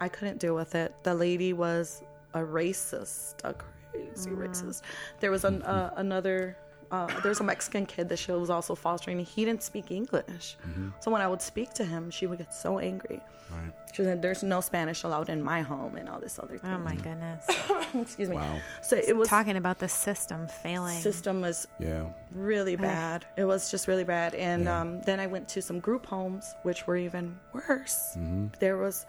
[0.00, 0.92] I couldn't deal with it.
[1.04, 2.02] The lady was
[2.34, 4.82] a racist, a crazy racist.
[5.20, 6.56] There was an, uh, another.
[6.94, 9.18] Uh, there was a Mexican kid that she was also fostering.
[9.34, 10.56] He didn't speak English,
[11.00, 13.20] so when I would speak to him, she would get so angry.
[13.50, 13.72] Right.
[13.94, 16.70] She said, "There's no Spanish allowed in my home," and all this other thing.
[16.72, 17.44] Oh my goodness.
[18.04, 18.36] Excuse me.
[18.36, 18.56] Wow.
[18.82, 20.98] So it was Talking about the system failing.
[21.00, 22.04] system was Yeah.
[22.32, 23.26] really bad.
[23.36, 24.34] It was just really bad.
[24.34, 24.80] And Yeah.
[24.80, 28.16] um, then I went to some group homes, which were even worse.
[28.60, 29.06] There was,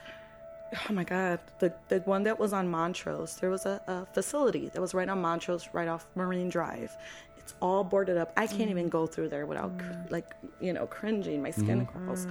[0.89, 4.69] oh my God, the, the one that was on Montrose, there was a, a facility
[4.73, 6.91] that was right on Montrose, right off Marine Drive.
[7.45, 8.33] It's all boarded up.
[8.35, 8.89] I can't even mm.
[8.89, 10.09] go through there without, cr- mm.
[10.09, 11.43] like, you know, cringing.
[11.43, 11.87] My skin mm.
[11.87, 12.25] crawls.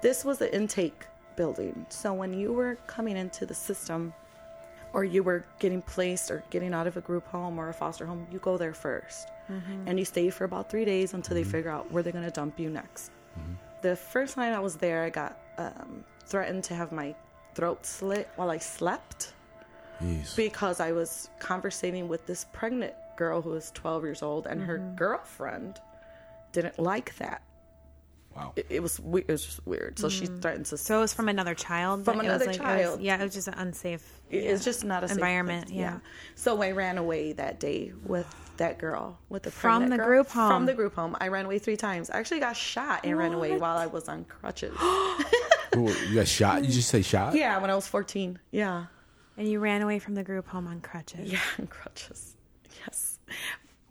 [0.00, 1.04] This was the intake
[1.36, 1.84] building.
[1.90, 4.14] So when you were coming into the system,
[4.94, 8.06] or you were getting placed or getting out of a group home or a foster
[8.06, 9.86] home, you go there 1st mm-hmm.
[9.86, 11.50] And you stay for about three days until they mm-hmm.
[11.50, 13.10] figure out where they're going to dump you next.
[13.38, 13.52] Mm-hmm.
[13.82, 17.14] The first night I was there, I got um, threatened to have my
[17.54, 19.34] throat slit while I slept
[20.02, 20.34] Jeez.
[20.34, 24.78] because I was conversating with this pregnant girl who was 12 years old, and her
[24.78, 24.96] mm-hmm.
[24.96, 25.80] girlfriend
[26.52, 27.42] didn't like that.
[28.36, 28.52] Wow.
[28.54, 29.98] It, it was we- it was just weird.
[29.98, 30.42] So she mm.
[30.42, 30.76] threatened to.
[30.76, 32.04] So it was from another child.
[32.04, 33.00] From that was another like- it was- child.
[33.00, 34.06] yeah, it was just an unsafe.
[34.30, 35.78] it's just not a safe environment, place.
[35.78, 35.98] yeah.
[36.34, 38.26] So I ran away that day with
[38.58, 40.06] that girl with the From the girl.
[40.06, 40.50] group home?
[40.50, 42.10] From the group home, I ran away three times.
[42.10, 44.76] I actually got shot and ran away while I was on crutches.
[45.76, 46.64] Ooh, you got shot?
[46.64, 47.34] You just say shot?
[47.34, 48.38] yeah, when I was fourteen.
[48.50, 48.86] Yeah,
[49.36, 51.30] And you ran away from the group home on crutches.
[51.32, 52.36] yeah, on crutches.
[52.86, 53.05] Yes.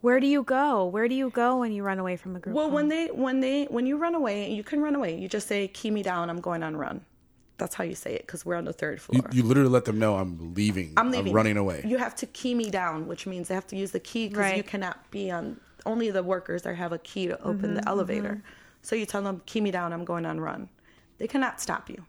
[0.02, 0.86] Where do you go?
[0.86, 2.74] Where do you go when you run away from a group Well, home?
[2.74, 5.18] when they when they when you run away, you can run away.
[5.18, 6.30] You just say, "Key me down.
[6.30, 7.02] I'm going on run."
[7.58, 9.22] That's how you say it because we're on the third floor.
[9.32, 10.94] You, you literally let them know I'm leaving.
[10.98, 11.34] I'm leaving.
[11.34, 11.84] running away.
[11.88, 14.56] You have to key me down, which means they have to use the key because
[14.58, 15.60] you cannot be on.
[15.88, 18.44] Only the workers there have a key to open Mm-hmm, the elevator.
[18.84, 19.92] So you tell them, "Key me down.
[19.94, 20.70] I'm going on run."
[21.18, 22.06] They cannot stop you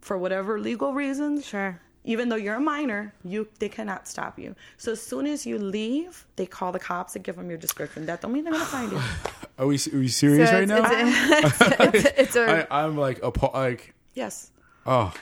[0.00, 1.46] for whatever legal reasons.
[1.46, 1.80] Sure.
[2.08, 4.56] Even though you're a minor, you they cannot stop you.
[4.78, 8.06] So as soon as you leave, they call the cops and give them your description.
[8.06, 9.00] That don't mean they're gonna find you.
[9.58, 10.84] Are we, are we serious right now?
[10.88, 11.60] It's,
[12.06, 14.52] it's, it's a, I, I'm like, appa- like, Yes.
[14.86, 15.12] oh,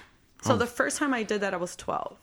[0.43, 2.19] So the first time I did that, I was 12.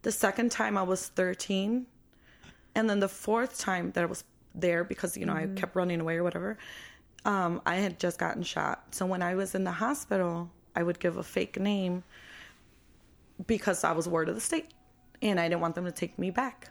[0.00, 1.84] The second time, I was 13.
[2.74, 6.00] And then the fourth time that I was there, because, you know, I kept running
[6.00, 6.56] away or whatever,
[7.26, 8.82] um, I had just gotten shot.
[8.92, 12.04] So when I was in the hospital, I would give a fake name
[13.46, 14.68] because I was ward of the state.
[15.20, 16.68] And I didn't want them to take me back.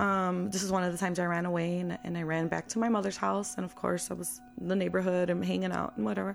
[0.00, 2.66] Um, this is one of the times I ran away and, and I ran back
[2.68, 3.56] to my mother's house.
[3.56, 6.34] And of course, I was in the neighborhood and hanging out and whatever.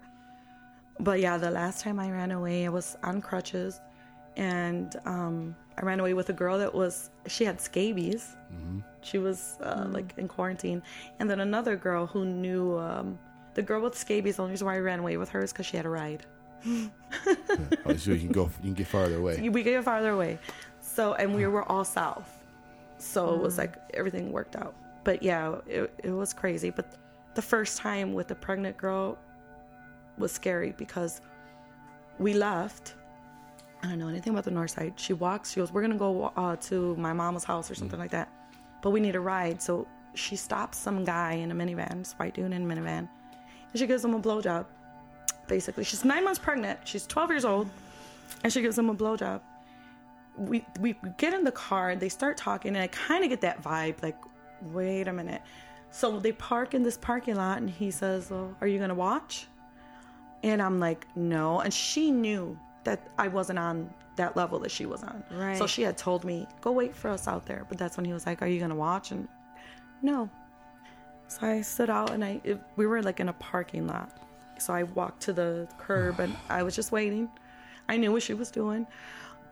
[1.00, 3.80] But yeah, the last time I ran away, I was on crutches,
[4.36, 8.36] and um, I ran away with a girl that was she had scabies.
[9.02, 10.84] She was uh, like in quarantine,
[11.20, 13.18] and then another girl who knew um,
[13.54, 14.36] the girl with scabies.
[14.36, 16.26] The only reason why I ran away with her is because she had a ride.
[16.66, 19.50] Oh, so you can go, you can get farther away.
[19.50, 20.40] We can get farther away,
[20.82, 22.30] so and we were all south,
[22.98, 24.76] so it was like everything worked out.
[25.04, 26.70] But yeah, it it was crazy.
[26.70, 26.98] But
[27.36, 29.18] the first time with the pregnant girl
[30.18, 31.22] was scary because
[32.18, 32.96] we left.
[33.82, 34.94] I don't know anything about the north side.
[34.98, 35.52] She walks.
[35.52, 38.30] She goes, "We're gonna go uh, to my mama's house or something like that,
[38.82, 42.34] but we need a ride." So she stops some guy in a minivan, this white
[42.34, 44.66] dude in a minivan, and she gives him a blowjob.
[45.50, 46.80] Basically, she's nine months pregnant.
[46.86, 47.70] She's 12 years old,
[48.44, 49.42] and she gives him a blowjob.
[50.38, 51.98] We we get in the car.
[51.98, 54.16] They start talking, and I kind of get that vibe, like,
[54.62, 55.42] wait a minute.
[55.92, 59.48] So they park in this parking lot, and he says, oh, "Are you gonna watch?"
[60.44, 61.60] And I'm like, no.
[61.60, 65.24] And she knew that I wasn't on that level that she was on.
[65.32, 65.58] Right.
[65.58, 67.66] So she had told me, go wait for us out there.
[67.68, 69.12] But that's when he was like, are you going to watch?
[69.12, 69.28] And
[70.02, 70.30] no.
[71.28, 74.12] So I stood out and I, it, we were like in a parking lot.
[74.62, 77.30] So I walked to the curb and I was just waiting.
[77.88, 78.86] I knew what she was doing.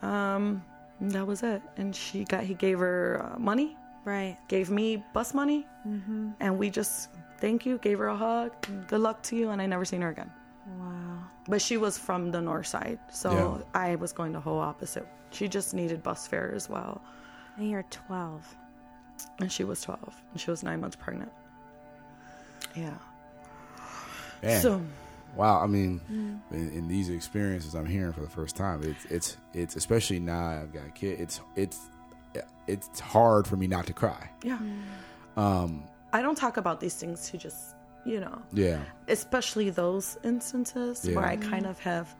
[0.01, 0.63] Um,
[1.01, 1.61] that was it.
[1.77, 4.37] And she got, he gave her uh, money right.
[4.47, 6.29] gave me bus money, Mm-hmm.
[6.39, 8.51] and we just thank you, gave her a hug,
[8.87, 10.31] good luck to you, and I never seen her again.
[10.79, 11.19] Wow.
[11.49, 13.81] But she was from the north side, so Yeah.
[13.81, 15.05] I was going the whole opposite.
[15.31, 17.01] She just needed bus fare as well,
[17.57, 18.55] And you're 12.
[19.39, 19.99] and she was 12,
[20.31, 21.31] and she was nine months pregnant.
[22.75, 22.93] Yeah.
[24.43, 24.61] Man.
[24.61, 24.81] So
[25.35, 26.39] Wow, I mean, Mm.
[26.51, 30.47] in, in these experiences I'm hearing for the first time, it's it's it's especially now
[30.61, 31.19] I've got a kid.
[31.19, 31.79] It's it's
[32.67, 34.29] it's hard for me not to cry.
[34.43, 34.57] yeah,
[35.37, 41.03] Um, I don't talk about these things to just you know, yeah, especially those instances
[41.05, 41.15] Yeah.
[41.17, 42.13] where I kind of have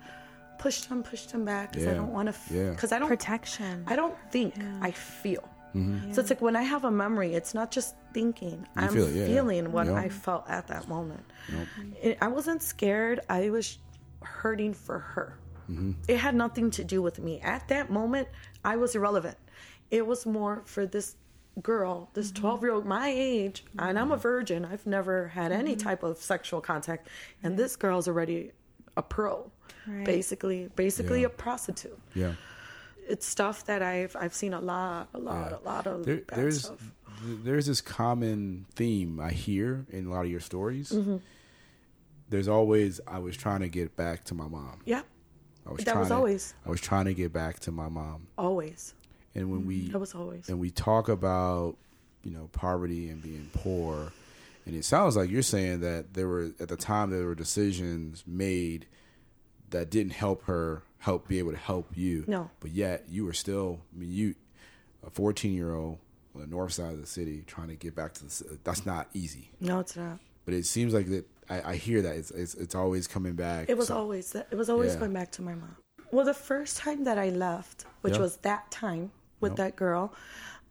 [0.59, 2.69] pushed them, pushed them back because I don't want to, Yeah.
[2.71, 3.83] because I don't Protection.
[3.87, 5.47] I don't think, I feel.
[5.75, 6.13] Mm-hmm.
[6.13, 8.65] So it's like when I have a memory, it's not just thinking.
[8.75, 9.25] I'm feel yeah.
[9.25, 9.95] feeling what Yep.
[9.95, 11.23] I felt at that moment.
[11.51, 11.67] Nope.
[12.01, 13.19] It, I wasn't scared.
[13.29, 13.77] I was
[14.21, 15.37] hurting for her.
[15.69, 15.91] Mm-hmm.
[16.07, 17.39] It had nothing to do with me.
[17.41, 18.27] At that moment,
[18.63, 19.37] I was irrelevant.
[19.91, 21.15] It was more for this
[21.61, 24.63] girl, this 12 year old, my age, and I'm a virgin.
[24.65, 27.07] I've never had any type of sexual contact.
[27.43, 28.51] And this girl's already
[28.95, 29.51] a pro.
[29.87, 30.05] Right.
[30.05, 31.27] Basically, basically Yeah.
[31.27, 32.33] a prostitute yeah.
[33.07, 35.57] It's stuff that I've I've seen a lot, a lot, Yeah.
[35.57, 36.91] a lot of There, there's stuff.
[37.23, 40.91] there's this common theme I hear in a lot of your stories.
[40.91, 41.17] Mm-hmm.
[42.29, 44.81] There's always I was trying to get back to my mom.
[44.85, 45.01] Yeah,
[45.65, 46.53] I was That trying was to, always.
[46.65, 48.27] I was trying to get back to my mom.
[48.37, 48.93] always.
[49.35, 50.49] And when we That was always.
[50.49, 51.77] and we talk about
[52.23, 54.11] you know poverty and being poor
[54.65, 58.23] and it sounds like you're saying that there were at the time there were decisions
[58.27, 58.85] made
[59.69, 62.49] that didn't help her help be able to help you No.
[62.59, 64.35] but yet you were still i mean you
[65.05, 65.99] a 14 year old
[66.35, 69.07] on the north side of the city trying to get back to the that's not
[69.13, 70.19] easy No, it's not.
[70.45, 73.69] but it seems like that i, I hear that it's, it's it's always coming back
[73.69, 74.47] It was So- always that.
[74.51, 74.99] It was always Yeah.
[74.99, 75.75] going back to my mom.
[76.11, 78.21] Well, the first time that I left, which Yeah.
[78.21, 79.57] was that time with Yep.
[79.57, 80.13] that girl,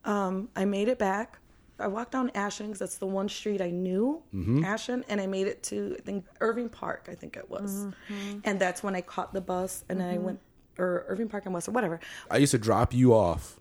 [0.05, 1.39] um, I made it back,
[1.79, 4.65] I walked down Ashland because that's the one street I knew, Mm-hmm.
[4.65, 8.39] Ashland, and I made it to I think Irving Park, I think it was, Mm-hmm.
[8.45, 10.41] and that's when I caught the bus, and then I went
[10.79, 12.01] or Irving Park and West or whatever.
[12.31, 13.59] I used to drop you off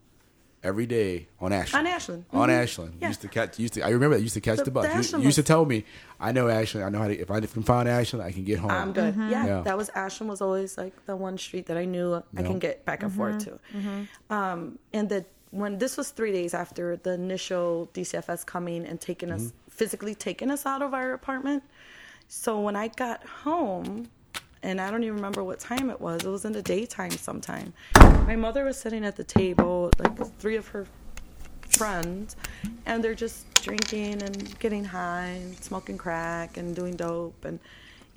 [0.64, 1.88] every day on Ashland.
[1.88, 2.26] On Ashland.
[2.34, 2.54] On Mhm.
[2.64, 2.98] Ashland.
[3.00, 3.08] Yeah.
[3.10, 3.60] Used to catch.
[3.60, 3.82] Used to.
[3.86, 4.22] I remember that.
[4.24, 4.86] Used to catch the, The- bus.
[4.88, 5.86] the You- Ashland you used to tell me,
[6.20, 6.86] I know Ashland.
[6.86, 7.16] I know how to.
[7.18, 8.72] If I can find Ashland, I can get home.
[8.72, 9.16] I'm good.
[9.16, 9.62] Yeah, Yeah.
[9.62, 12.84] that was Ashland was always like the one street that I knew I can get
[12.84, 13.60] back and forth to.
[14.30, 19.32] Um, and the when this was three days after the initial DCFS coming and taking
[19.32, 19.70] us mm-hmm.
[19.70, 21.64] physically taking us out of our apartment.
[22.28, 24.10] So when I got home,
[24.64, 26.24] and I don't even remember what time it was.
[26.24, 27.72] It was in the daytime sometime.
[27.96, 30.88] My mother was sitting at the table, like three of her
[31.70, 32.36] friends,
[32.88, 37.60] and they're just drinking and getting high and smoking crack and doing dope and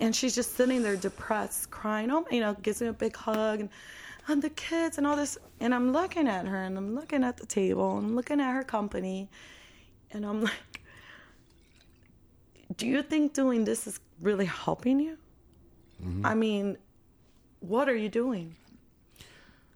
[0.01, 2.09] and she's just sitting there depressed, crying.
[2.09, 3.69] Oh, you know, gives me a big hug and
[4.29, 5.37] and the kids and all this.
[5.59, 8.53] And I'm looking at her and I'm looking at the table and I'm looking at
[8.53, 9.29] her company,
[10.11, 10.81] and I'm like,
[12.77, 15.17] Do you think doing this is really helping you?
[16.23, 16.77] I mean,
[17.59, 18.55] what are you doing?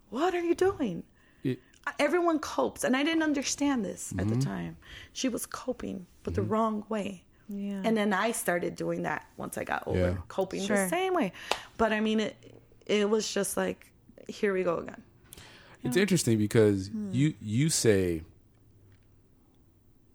[0.10, 1.04] What are you doing?
[1.44, 1.60] It-
[2.00, 4.40] everyone copes and i didn't understand this at Mm-hmm.
[4.40, 4.78] the time
[5.12, 7.82] she was coping but the wrong way Yeah.
[7.84, 10.16] and then i started doing that once i got older Yeah.
[10.30, 10.78] coping Sure.
[10.78, 11.34] the same way
[11.78, 12.36] but i mean it
[12.86, 13.92] it was just like
[14.28, 15.02] here we go again
[15.84, 17.10] It's interesting because Hmm.
[17.12, 18.24] you you say,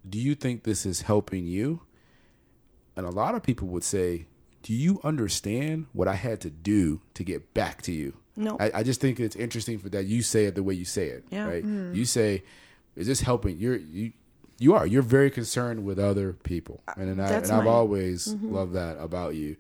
[0.09, 1.83] "Do you think this is helping you?"
[2.97, 4.27] And a lot of people would say,
[4.63, 8.57] "Do you understand what I had to do to get back to you?" No.
[8.59, 11.09] I, I just think it's interesting for that you say it the way you say
[11.09, 11.25] it.
[11.31, 11.47] Yeah.
[11.47, 11.63] Right.
[11.65, 11.93] Hmm.
[11.95, 12.43] You say,
[12.97, 14.13] "Is this helping?" You're you.
[14.61, 14.87] You are.
[14.87, 19.37] You're very concerned with other people, and, and, I and I've always loved that about
[19.37, 19.57] you.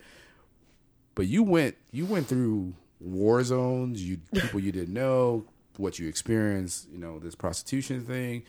[1.14, 5.44] But you went you went through war zones, you people you didn't know,
[5.76, 8.42] what you experienced, you know, this prostitution thing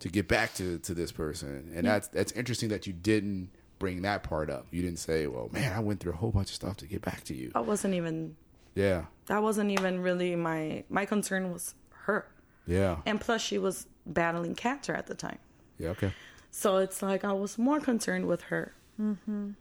[0.00, 1.72] to get back to to this person.
[1.74, 4.66] And that's that's interesting that you didn't bring that part up.
[4.70, 7.02] You didn't say, "Well, man, I went through a whole bunch of stuff to get
[7.02, 8.36] back to you." that wasn't even
[8.74, 9.06] Yeah.
[9.26, 11.74] that wasn't even really my my concern was
[12.06, 12.26] her
[12.66, 12.96] Yeah.
[13.06, 15.38] and plus she was battling cancer at the time
[15.78, 16.12] Yeah, okay.
[16.50, 19.52] so it's like i was more concerned with her mm-hmm.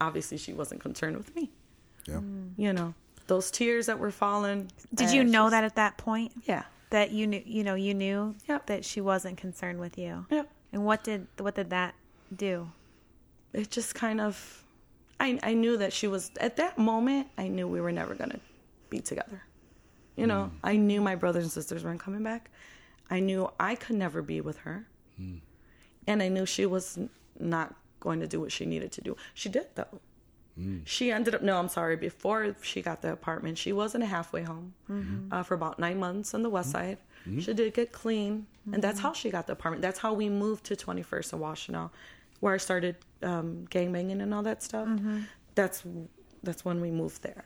[0.00, 1.50] obviously she wasn't concerned with me
[2.06, 2.20] Yeah.
[2.56, 2.94] you know
[3.26, 6.32] those tears that were falling Did uh, you know just- that at that point?
[6.44, 8.66] yeah That you knew, you know, you knew Yep.
[8.66, 10.26] that she wasn't concerned with you.
[10.30, 10.50] Yep.
[10.72, 11.94] And what did what did that
[12.34, 12.70] do?
[13.52, 14.64] it just kind of
[15.20, 18.40] I I knew that she was at that moment I knew we were never gonna
[18.90, 19.42] be together.
[20.16, 22.48] You know, I knew my brothers and sisters weren't coming back.
[23.10, 24.86] I knew I could never be with her.
[26.06, 26.98] And I knew she was
[27.38, 29.16] not going to do what she needed to do.
[29.34, 30.00] She did though.
[30.58, 30.82] Mm.
[30.84, 34.06] She ended up no, I'm sorry, before she got the apartment, she was in a
[34.06, 35.32] halfway home mm-hmm.
[35.32, 36.78] uh, for about nine months on the west mm-hmm.
[36.78, 36.98] side.
[37.26, 37.40] Mm-hmm.
[37.40, 39.82] She did get clean, and that's how she got the apartment.
[39.82, 41.90] That's how we moved to 21st and Washtenaw,
[42.40, 44.88] where I started um, gangbanging and all that stuff.
[45.54, 45.82] That's
[46.42, 47.44] that's when we moved there.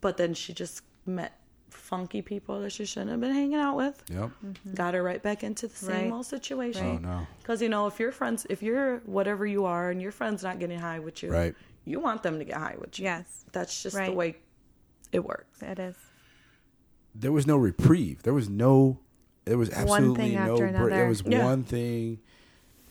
[0.00, 1.38] But then she just met
[1.70, 4.02] funky people that she shouldn't have been hanging out with.
[4.08, 4.30] Yep.
[4.74, 6.12] Got her right back into the same Right.
[6.12, 6.86] old situation.
[7.04, 7.26] Oh no.
[7.38, 10.58] Because you know, if your friends, if you're whatever you are, and your friend's not
[10.58, 11.54] getting high with you, Right.
[11.86, 13.04] You want them to get high with you.
[13.04, 13.44] Yes.
[13.52, 14.36] that's just the way
[15.12, 15.62] it works.
[15.62, 15.94] It is.
[17.14, 18.22] there was no reprieve.
[18.22, 18.98] There was no.
[19.46, 20.52] There was absolutely thing no.
[20.52, 20.90] after break.
[20.94, 21.44] There was Yeah.
[21.44, 22.18] one thing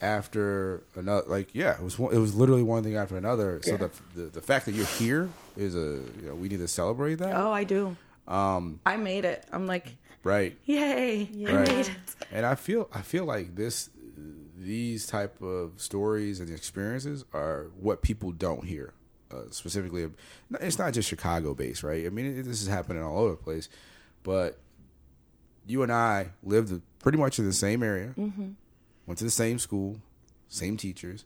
[0.01, 1.27] after another.
[1.27, 1.99] Like yeah, it was.
[1.99, 3.59] One, it was literally one thing after another.
[3.63, 6.01] So the, the the fact that you're here is a.
[6.21, 7.35] You know, we need to celebrate that.
[7.35, 7.95] Oh, I do.
[8.27, 9.45] Um, I made it.
[9.51, 10.57] I'm like, Right.
[10.65, 11.29] yay!
[11.47, 11.67] I Right.
[11.67, 11.91] made it.
[12.31, 13.89] And I feel I feel like this
[14.65, 18.93] these type of stories and experiences are what people don't hear.
[19.31, 20.09] Uh, specifically,
[20.59, 22.05] it's not just Chicago based, right?
[22.05, 23.69] I mean, it, this is happening all over the place.
[24.23, 24.57] But
[25.67, 28.13] you and I lived pretty much in the same area,
[29.05, 29.97] went to the same school,
[30.47, 31.25] same teachers,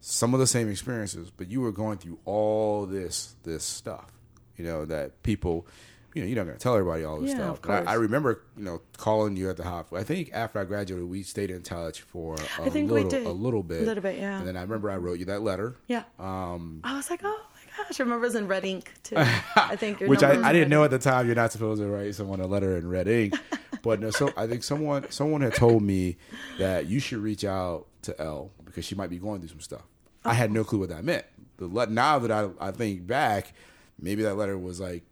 [0.00, 1.30] some of the same experiences.
[1.36, 4.12] But you were going through all this this stuff,
[4.56, 5.66] you know, that people.
[6.14, 7.60] You know, you're not gonna tell everybody all this Yeah, stuff.
[7.62, 7.92] But I.
[7.92, 9.98] I remember, you know, calling you at the hospital.
[9.98, 13.26] I think after I graduated, we stayed in touch for a I think we did.
[13.26, 14.38] a little bit, A little bit, yeah.
[14.38, 16.04] And then I remember I wrote you that letter, Yeah.
[16.20, 17.98] um, I was like, oh my gosh!
[18.00, 19.16] I remember it was in red ink too.
[19.56, 21.26] I think which I, I didn't know at the time.
[21.26, 23.34] You're not supposed to write someone a letter in red ink,
[23.82, 24.10] but no.
[24.10, 26.16] So I think someone someone had told me
[26.60, 29.82] that you should reach out to Elle because she might be going through some stuff.
[30.24, 31.24] I had no clue what that meant.
[31.56, 33.52] The le- now that I I think back,
[33.98, 35.02] maybe that letter was like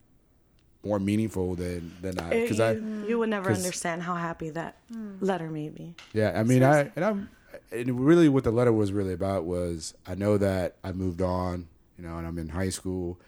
[0.85, 4.76] more meaningful than than I because I you, you would never understand how happy that
[4.93, 5.14] hmm.
[5.20, 5.95] letter made me.
[6.12, 7.30] Yeah, I mean, I and I'm
[7.70, 11.68] and really what the letter was really about was I know that I moved on,
[11.99, 13.18] you know, and I'm in high school.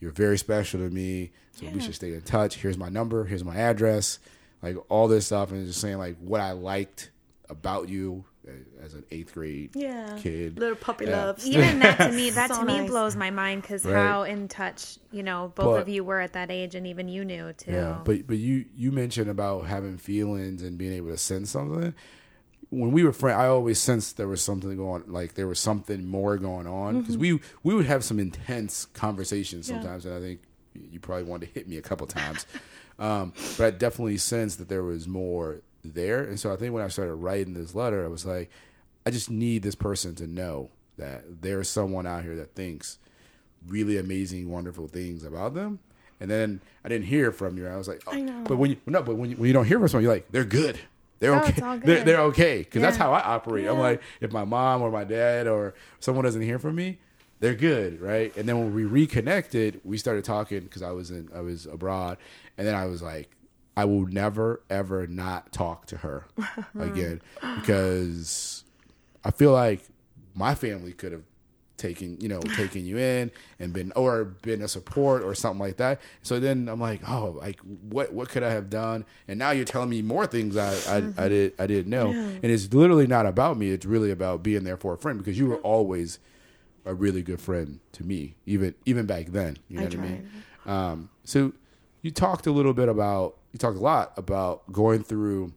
[0.00, 2.56] You're very special to me, so we should stay in touch.
[2.56, 3.24] Here's my number.
[3.24, 4.18] Here's my address.
[4.60, 7.10] Like all this stuff, and just saying like what I liked
[7.48, 8.24] about you
[8.82, 10.18] as an eighth grade Yeah.
[10.20, 10.58] kid.
[10.58, 11.24] Little puppy Yeah.
[11.26, 11.46] loves.
[11.46, 12.90] Even that to me, that So to me nice.
[12.90, 13.94] blows my mind because Right.
[13.94, 17.08] how in touch you know both But- of you were at that age, and even
[17.08, 17.70] you knew too.
[17.72, 21.94] Yeah, but but you you mentioned about having feelings and being able to sense something.
[22.70, 26.06] When we were friends, I always sensed there was something going, like there was something
[26.06, 29.76] more going on because we we would have some intense conversations Yeah.
[29.76, 30.40] sometimes, and I think
[30.90, 32.46] you probably wanted to hit me a couple times,
[32.98, 36.82] um, but I definitely sensed that there was more there, and so I think when
[36.82, 38.50] I started writing this letter, I was like,
[39.04, 42.98] I just need this person to know that there's someone out here that thinks
[43.66, 45.80] really amazing, wonderful things about them.
[46.20, 47.66] And then I didn't hear from you.
[47.66, 48.12] I was like, oh.
[48.12, 48.44] I know.
[48.46, 50.30] But when you no, but when you, when you don't hear from someone, you're like,
[50.30, 50.78] they're good.
[51.18, 51.78] They're Oh, okay.
[51.84, 53.68] They're, they're okay because that's how I operate.
[53.68, 56.98] I'm like, if my mom or my dad or someone doesn't hear from me,
[57.38, 58.36] they're good, right?
[58.36, 62.18] And then when we reconnected, we started talking because I was in I was abroad,
[62.58, 63.30] and then I was like,
[63.76, 66.26] I will never ever not talk to her
[66.78, 67.22] again
[67.60, 68.64] because
[69.24, 69.82] I feel like
[70.34, 71.22] my family could have
[71.78, 75.78] taken you know taken you in and been or been a support or something like
[75.78, 76.00] that.
[76.22, 79.04] So then I'm like, oh, like what what could I have done?
[79.26, 82.10] And now you're telling me more things I I, I did I didn't know.
[82.10, 83.70] And it's literally not about me.
[83.70, 86.18] It's really about being there for a friend because you were always
[86.84, 89.56] a really good friend to me, even even back then.
[89.68, 90.30] You know I what I mean?
[90.64, 90.72] tried.
[90.92, 91.52] Um, so
[92.02, 95.52] you talked a little bit about you talked a lot about going through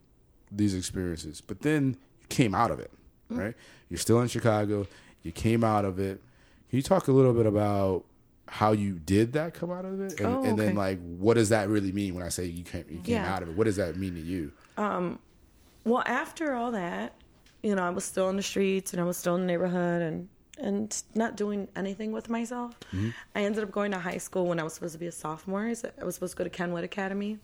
[0.52, 2.92] these experiences, but then you came out of it,
[3.32, 3.38] Mm.
[3.40, 3.56] right?
[3.90, 4.86] You're still in Chicago.
[5.24, 6.22] You came out of it.
[6.70, 8.04] Can you talk a little bit about
[8.48, 11.50] how you did that come out of it, and, Oh, and then like what does
[11.50, 13.34] that really mean when I say you came you came Yeah.
[13.34, 13.56] out of it?
[13.58, 14.52] What does that mean to you?
[14.78, 17.14] Well, after all that,
[17.62, 20.02] you know, I was still in the streets and I was still in the neighborhood
[20.02, 22.80] and and not doing anything with myself.
[22.94, 23.10] Mm-hmm.
[23.36, 25.62] I ended up going to high school when I was supposed to be a sophomore.
[25.64, 25.70] I
[26.06, 27.38] was supposed to go to Kenwood Academy.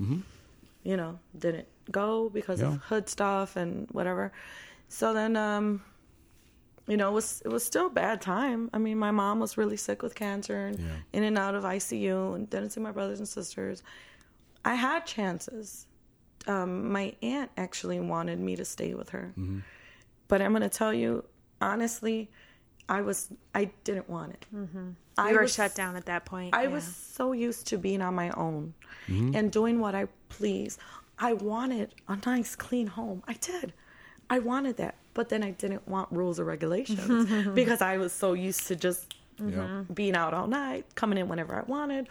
[0.83, 2.69] You know, didn't go because Mm-hmm.
[2.71, 2.75] Yeah.
[2.77, 4.31] of hood stuff and whatever.
[4.89, 5.83] So then, um,
[6.87, 8.69] you know, it was it was still a bad time.
[8.73, 10.85] I mean, my mom was really sick with cancer and Yeah.
[11.13, 13.83] in and out of ICU and didn't see my brothers and sisters.
[14.65, 15.87] I had chances.
[16.47, 19.33] Um, my aunt actually wanted me to stay with her,
[20.27, 21.23] but I'm going to tell you
[21.61, 22.31] honestly,
[22.91, 24.45] I was I didn't want it.
[24.53, 24.89] Mm-hmm.
[25.17, 26.53] I were was shut down at that point.
[26.53, 26.69] I yeah.
[26.69, 28.73] was so used to being on my own
[29.07, 30.77] and doing what I please.
[31.17, 33.23] I wanted a nice, clean home.
[33.27, 33.73] I did.
[34.29, 34.95] I wanted that.
[35.13, 39.15] But then I didn't want rules or regulations because I was so used to just
[39.39, 39.83] Yeah.
[39.93, 42.07] being out all night, coming in whenever I wanted.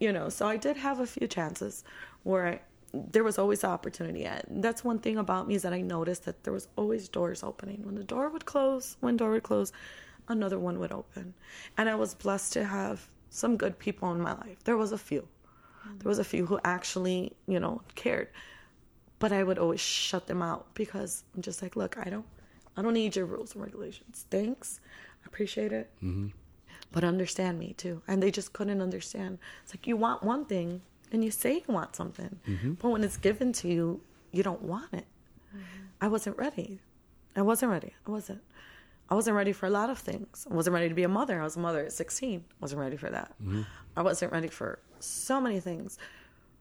[0.00, 1.84] You know, so I did have a few chances
[2.22, 2.60] where I,
[2.92, 4.24] there was always opportunity.
[4.24, 7.42] And that's one thing about me is that I noticed that there was always doors
[7.42, 7.84] opening.
[7.84, 9.72] When the door would close, one door would close,
[10.28, 11.34] another one would open.
[11.76, 14.62] And I was blessed to have some good people in my life.
[14.64, 15.28] There was a few.
[15.86, 16.02] Mm.
[16.02, 18.28] There was a few who actually, you know, cared.
[19.18, 22.26] But I would always shut them out because I'm just like, look, I don't
[22.76, 24.24] I don't need your rules and regulations.
[24.30, 24.80] Thanks.
[25.24, 26.28] I appreciate it mm-hmm.
[26.92, 28.02] but understand me too.
[28.06, 29.38] And they just couldn't understand.
[29.64, 30.80] It's like you want one thing
[31.12, 32.72] and you say you want something, mm-hmm.
[32.74, 34.00] but when it's given to you,
[34.32, 35.06] you don't want it.
[35.54, 35.62] Mm-hmm.
[36.00, 36.80] I wasn't ready.
[37.36, 37.94] I wasn't ready.
[38.06, 38.42] I wasn't.
[39.10, 40.46] I wasn't ready for a lot of things.
[40.50, 41.40] I wasn't ready to be a mother.
[41.40, 42.44] I was a mother at 16.
[42.46, 43.32] I wasn't ready for that.
[43.42, 43.62] Mm-hmm.
[43.96, 45.98] I wasn't ready for so many things.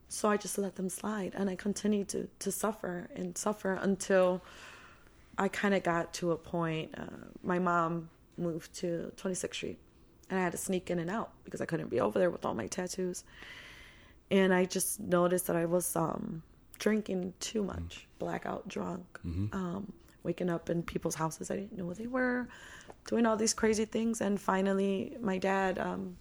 [0.07, 4.41] So I just let them slide and I continued to, to suffer and suffer until
[5.37, 6.95] I kind of got to a point.
[6.97, 9.79] Uh, my mom moved to 26th Street,
[10.29, 12.45] and I had to sneak in and out because I couldn't be over there with
[12.45, 13.23] all my tattoos.
[14.29, 16.43] And I just noticed that I was um,
[16.79, 19.19] drinking too much, blackout drunk,
[19.53, 22.47] um, waking up in people's houses I didn't know who they were,
[23.07, 24.19] doing all these crazy things.
[24.21, 26.17] And finally, my dad um,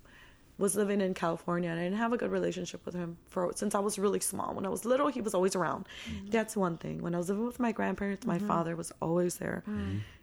[0.59, 3.75] was living in California, and I didn't have a good relationship with him for since
[3.75, 4.55] I was really small.
[4.55, 5.87] When I was little, he was always around.
[6.31, 7.03] That's one thing.
[7.03, 9.65] When I was living with my grandparents, my father was always there.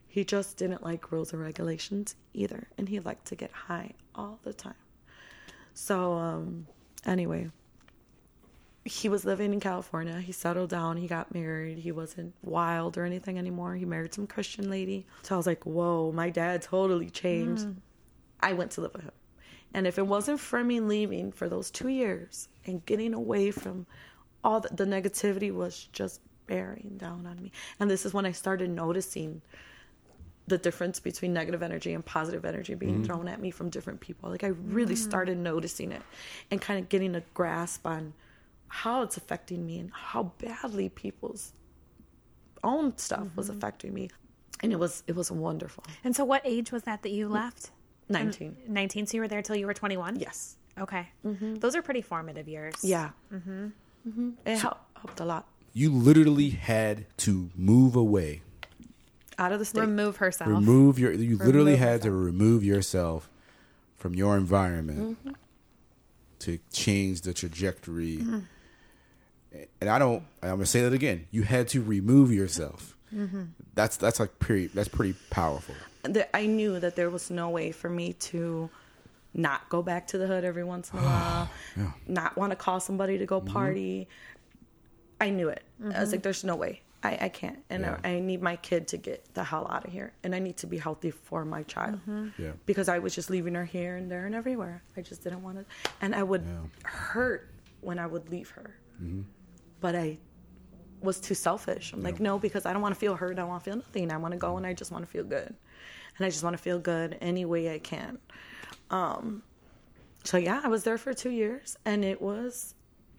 [0.08, 4.40] He just didn't like rules and regulations either, and he liked to get high all
[4.44, 4.76] the time.
[5.74, 6.68] So, um,
[7.06, 7.50] anyway,
[8.86, 10.20] he was living in California.
[10.20, 10.98] He settled down.
[10.98, 11.78] He got married.
[11.78, 13.76] He wasn't wild or anything anymore.
[13.76, 15.06] He married some Christian lady.
[15.22, 17.68] So I was like, whoa, my dad totally changed.
[18.42, 19.12] I went to live with him.
[19.74, 23.88] And if it wasn't for me leaving for those two years and getting away from
[24.44, 27.52] all the, the negativity was just bearing down on me.
[27.80, 29.42] And this is when I started noticing
[30.48, 33.04] the difference between negative energy and positive energy being mm-hmm.
[33.04, 34.30] thrown at me from different people.
[34.30, 35.10] Like I really mm-hmm.
[35.10, 36.02] started noticing it
[36.52, 38.14] and kind of getting a grasp on
[38.82, 41.54] how it's affecting me and how badly people's
[42.64, 44.10] own stuff was affecting me.
[44.62, 45.84] And it was it was wonderful.
[46.04, 47.72] And so, what age was that that you left?
[48.10, 48.58] 19.
[48.68, 49.08] 19.
[49.08, 50.18] So you were there till you were 21?
[50.20, 50.58] Yes.
[50.80, 51.08] Okay.
[51.24, 52.76] Those are pretty formative years.
[52.84, 53.12] Yeah.
[53.34, 53.68] Mm-hmm.
[54.10, 54.30] Mm-hmm.
[54.46, 55.48] It hel- helped a lot.
[55.74, 58.42] You literally had to move away
[59.38, 59.82] out of the state.
[59.82, 60.50] Remove herself.
[60.50, 63.30] remove your you literally Remove had to remove yourself
[63.98, 65.32] from your environment Mm-hmm.
[66.40, 68.40] to change the trajectory Mm-hmm.
[69.82, 73.44] And i don't i'm gonna say that again you had to remove yourself Mm-hmm.
[73.76, 75.76] that's that's like pretty that's pretty powerful
[76.34, 78.70] I knew that there was no way for me to
[79.36, 81.92] not go back to the hood every once in a while, Yeah.
[82.08, 84.08] not want to call somebody to go party.
[85.22, 85.64] I knew it.
[85.94, 86.82] I was like, there's no way.
[87.04, 87.60] I, I can't.
[87.70, 87.98] And Yeah.
[88.04, 90.12] I, I need my kid to get the hell out of here.
[90.24, 92.00] And I need to be healthy for my child.
[92.38, 94.82] yeah Because I was just leaving her here and there and everywhere.
[94.98, 95.66] I just didn't want to.
[96.02, 96.50] And I would Yeah.
[96.52, 96.88] Mm-hmm.
[96.88, 97.50] hurt
[97.82, 98.76] when I would leave her.
[99.84, 100.18] But I
[101.02, 101.92] was too selfish.
[101.92, 103.34] I'm like, no, because I don't want to feel hurt.
[103.34, 104.10] I don't want to feel nothing.
[104.14, 105.54] I want to go and I just want to feel good.
[106.18, 108.18] And I just want to feel good any way I can.
[108.90, 109.44] Um,
[110.24, 112.76] so yeah, I was there for two years, and it was.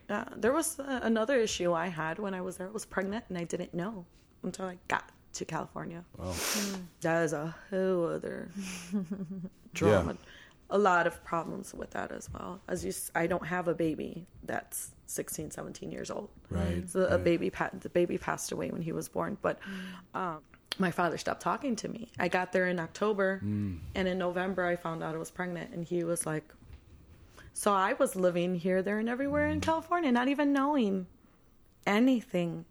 [0.09, 2.69] Uh, there was uh, another issue I had when I was there.
[2.69, 4.07] I was pregnant, and I didn't know
[4.43, 6.03] until I got to California.
[7.03, 8.49] That is a whole other
[9.75, 10.17] drama.
[10.71, 12.61] A lot of problems with that as well.
[12.69, 16.31] As you, I don't have a baby that's 16, 17 years old.
[16.51, 19.37] Right, So a baby, pa- the baby passed away when he was born.
[19.43, 19.59] But
[20.15, 20.39] um,
[20.79, 22.11] my father stopped talking to me.
[22.19, 25.85] I got there in October, and in November I found out I was pregnant, and
[25.85, 26.53] he was like,
[27.53, 31.07] "So I was living here, there, and everywhere in California, not even knowing
[31.87, 32.65] anything."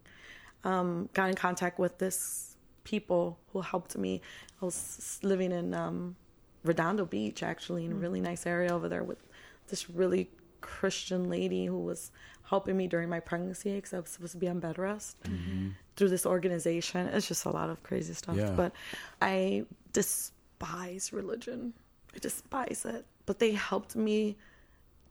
[0.64, 4.20] Um, got in contact with this people who helped me.
[4.60, 6.16] I was living in um,
[6.64, 8.02] Redondo Beach, actually, in a mm.
[8.02, 9.22] really nice area over there with
[9.68, 12.10] this really Christian lady who was
[12.44, 15.68] helping me during my pregnancy because I was supposed to be on bed rest mm-hmm.
[15.96, 17.06] through this organization.
[17.08, 18.36] It's just a lot of crazy stuff.
[18.36, 18.50] Yeah.
[18.50, 18.72] But
[19.20, 21.74] I despise religion.
[22.14, 23.04] I despise it.
[23.26, 24.36] But they helped me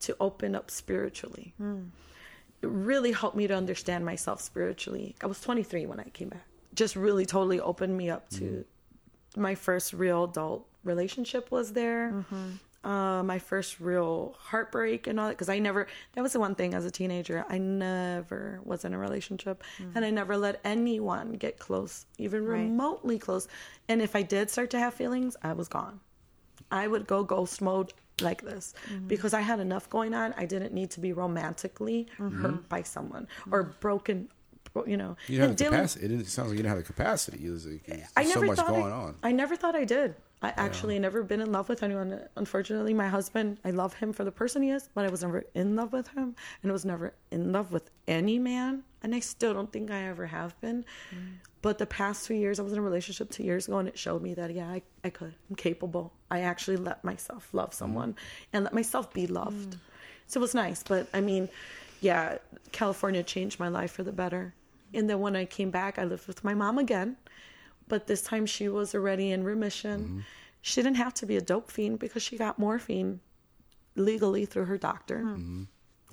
[0.02, 1.54] to open up spiritually.
[1.62, 1.90] Mm.
[2.62, 5.16] It really helped me to understand myself spiritually.
[5.22, 6.46] I was 23 when I came back.
[6.76, 8.66] Just really totally opened me up to mm.
[9.38, 12.12] my first real adult relationship was there.
[12.12, 12.50] Mm-hmm.
[12.84, 16.54] Uh, my first real heartbreak and all that because I never that was the one
[16.54, 19.64] thing as a teenager I never was in a relationship.
[19.80, 19.96] Mm.
[19.96, 22.58] And I never let anyone get close even Right.
[22.60, 23.48] remotely close.
[23.88, 26.02] And if I did start to have feelings I was gone.
[26.72, 29.08] I would go ghost mode like this mm-hmm.
[29.08, 30.34] because I had enough going on.
[30.36, 32.42] I didn't need to be romantically mm-hmm.
[32.42, 34.28] hurt by someone or broken
[34.88, 35.16] you know.
[35.28, 36.16] You don't have the dealing- capacity.
[36.16, 37.46] It, sounds like you don't have the capacity.
[37.46, 39.16] It was like, there's I so never much thought going I, on.
[39.24, 40.16] I never thought I did.
[40.44, 42.20] I actually never been in love with anyone.
[42.36, 45.46] Unfortunately, my husband, I love him for the person he is, but I was never
[45.56, 49.22] in love with him, and I was never in love with any man, and I
[49.22, 50.84] still don't think I ever have been.
[51.16, 51.36] Mm.
[51.62, 53.98] But the past two years, I was in a relationship two years ago, and it
[53.98, 55.34] showed me that yeah, I, I could.
[55.50, 56.12] I'm capable.
[56.30, 57.78] I actually let myself love mm-hmm.
[57.78, 58.16] someone
[58.52, 59.72] and let myself be loved.
[59.72, 59.80] Mm.
[60.28, 61.48] So it was nice, but I mean,
[62.02, 62.40] yeah,
[62.74, 64.54] California changed my life for the better.
[64.94, 65.00] Mm.
[65.00, 67.16] And then when I came back, I lived with my mom again
[67.88, 70.02] but this time she was already in remission.
[70.02, 70.20] Mm-hmm.
[70.62, 73.20] She didn't have to be a dope fiend because she got morphine
[73.96, 75.20] legally through her doctor.
[75.20, 75.64] Mm-hmm.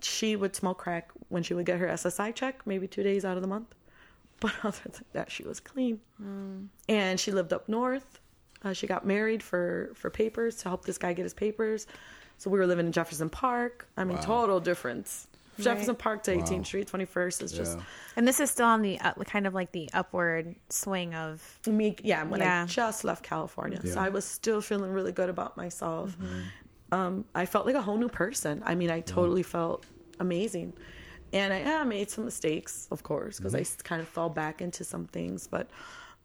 [0.02, 3.36] She would smoke crack when she would get her SSI check, maybe two days out
[3.36, 3.74] of the month.
[4.40, 6.00] But other than that, she was clean.
[6.22, 6.68] Mm.
[6.88, 8.20] And she lived up north.
[8.64, 11.86] Uh, she got married for, for papers to help this guy get his papers.
[12.38, 13.86] So we were living in Jefferson Park.
[13.98, 15.26] I mean, total difference.
[15.60, 17.84] Jefferson Park to 18th Street, 21st is just Yeah.
[18.16, 21.96] And this is still on the uh, kind of like the upward swing of me
[22.02, 22.62] yeah when Yeah.
[22.62, 23.80] i just left california.
[23.82, 24.00] So Yeah.
[24.06, 26.16] i was still feeling really good about myself.
[26.92, 28.62] Um, i felt like a whole new person.
[28.66, 29.84] I mean i totally felt
[30.18, 30.72] amazing.
[31.32, 34.28] And i yeah, I made some mistakes of course because i s- kind of fell
[34.28, 35.46] back into some things.
[35.46, 35.68] But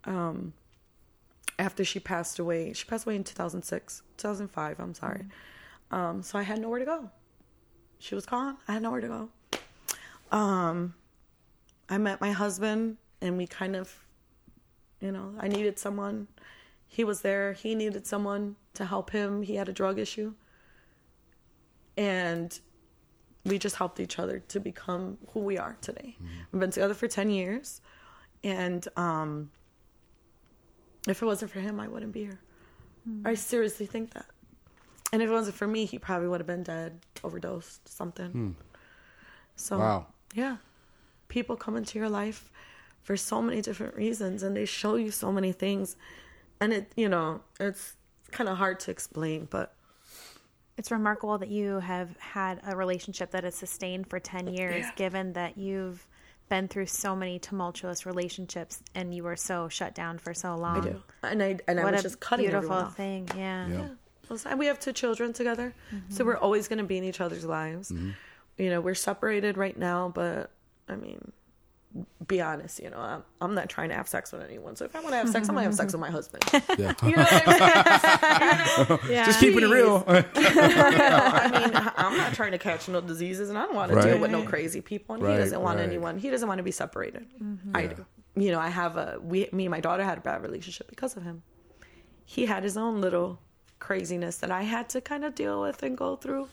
[0.05, 0.53] um,
[1.59, 5.25] after she passed away she passed away in 2006 2005 i'm sorry.
[5.91, 7.09] Um, so i had nowhere to go
[8.05, 9.29] she was gone i had nowhere to go
[10.31, 10.95] um,
[11.87, 14.05] I met my husband and we kind of
[15.05, 16.27] you know, I needed someone.
[16.87, 17.53] He was there.
[17.53, 19.43] He needed someone to help him.
[19.43, 20.33] He had a drug issue.
[21.97, 22.57] And
[23.43, 26.17] we just helped each other to become who we are today.
[26.51, 27.81] We've been together for 10 years.
[28.43, 29.51] And um,
[31.07, 32.39] if it wasn't for him, I wouldn't be here.
[33.23, 34.25] I seriously think that.
[35.13, 38.31] And if it wasn't for me, he probably would have been dead, overdosed, something.
[38.31, 38.51] Hmm.
[39.55, 40.07] So, Wow.
[40.33, 40.57] yeah.
[41.27, 42.51] People come into your life
[43.03, 45.95] for so many different reasons and they show you so many things.
[46.59, 47.95] And it, you know, it's
[48.31, 49.73] kind of hard to explain, but
[50.77, 54.91] it's remarkable that you have had a relationship that has sustained for 10 years Yeah.
[54.95, 56.05] given that you've
[56.49, 60.77] been through so many tumultuous relationships and you were so shut down for so long.
[60.77, 61.03] I do.
[61.23, 62.95] And I and I What was a just cutting beautiful everyone off.
[62.97, 63.29] thing.
[63.35, 63.67] Yeah.
[63.67, 63.87] Yeah.
[64.29, 66.27] Well, We have two children together, so mm-hmm.
[66.27, 67.91] we're always going to be in each other's lives.
[67.91, 68.11] Mm-hmm.
[68.57, 70.51] You know, we're separated right now, but
[70.87, 71.31] I mean,
[72.27, 74.75] be honest, you know, I'm, I'm not trying to have sex with anyone.
[74.75, 76.43] So if I want to have sex, I'm gonna have sex with my husband.
[76.77, 76.93] Yeah.
[77.03, 78.99] You know what I mean?
[79.09, 79.25] Yeah.
[79.25, 80.03] Just keeping it real.
[80.07, 80.21] I
[81.53, 84.31] mean, I'm not trying to catch no diseases, and I don't want to deal with
[84.31, 85.15] no crazy people.
[85.15, 85.87] And Right, he doesn't want right.
[85.87, 86.17] anyone.
[86.17, 87.27] He doesn't want to be separated.
[87.41, 87.75] Mm-hmm.
[87.75, 88.05] I do.
[88.35, 91.15] You know, I have a we, me and my daughter had a bad relationship because
[91.15, 91.43] of him.
[92.25, 93.39] He had his own little
[93.85, 96.47] craziness that I had to kind of deal with and go through.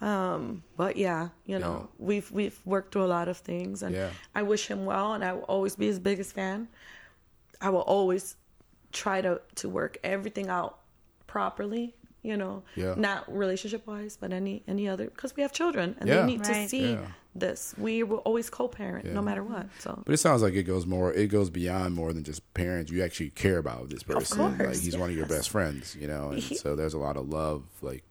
[0.00, 4.10] Um, but yeah, you know, we've we've worked through a lot of things, and Yeah.
[4.34, 6.68] I wish him well, and I will always be his biggest fan.
[7.60, 8.36] I will always
[8.92, 10.78] try to to work everything out
[11.26, 11.94] properly.
[12.22, 12.94] You know, Yeah.
[12.98, 16.20] not relationship wise, but any any other because we have children and Yeah.
[16.20, 17.06] they need to see Yeah.
[17.34, 17.74] this.
[17.78, 19.14] We will always co-parent Yeah.
[19.14, 19.66] no matter what.
[19.78, 21.12] So But it sounds like it goes more.
[21.14, 22.92] It goes beyond more than just parents.
[22.92, 24.36] You actually care about this person.
[24.36, 26.30] course, like he's one of your best friends, you know.
[26.32, 28.04] And He- so there's a lot of love, like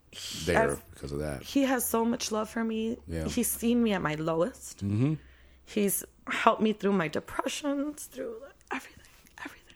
[0.45, 1.43] there I've- because of that.
[1.43, 2.97] he has so much love for me.
[3.07, 3.25] Yeah.
[3.27, 4.77] He's seen me at my lowest.
[4.83, 5.13] Mm-hmm.
[5.65, 8.37] He's helped me through my depressions, through
[8.71, 9.03] everything,
[9.45, 9.75] everything.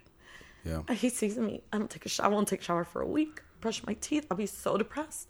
[0.65, 0.95] Yeah.
[0.95, 1.61] He sees me.
[1.71, 2.25] I don't take a shower.
[2.25, 3.43] I won't take a shower for a week.
[3.63, 4.27] Brush my teeth.
[4.29, 5.29] I'll be so depressed.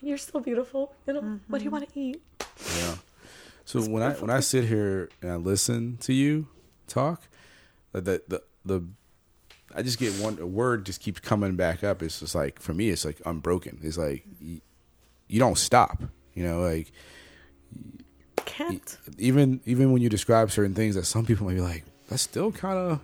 [0.00, 0.94] You're so beautiful.
[1.04, 1.80] You know what do you mm-hmm.
[1.80, 2.22] want to eat?
[2.78, 2.94] Yeah.
[3.64, 6.46] So when I when I sit here and I listen to you
[6.86, 7.22] talk,
[7.90, 8.84] the the the, the
[9.74, 12.04] I just get one a word just keeps coming back up.
[12.04, 13.80] It's just like for me, it's like unbroken.
[13.82, 14.60] It's like you,
[15.26, 16.04] you don't stop.
[16.34, 16.92] You know, like
[18.44, 18.96] Can't.
[19.18, 22.52] even even when you describe certain things that some people might be like, that's still
[22.52, 23.00] kind of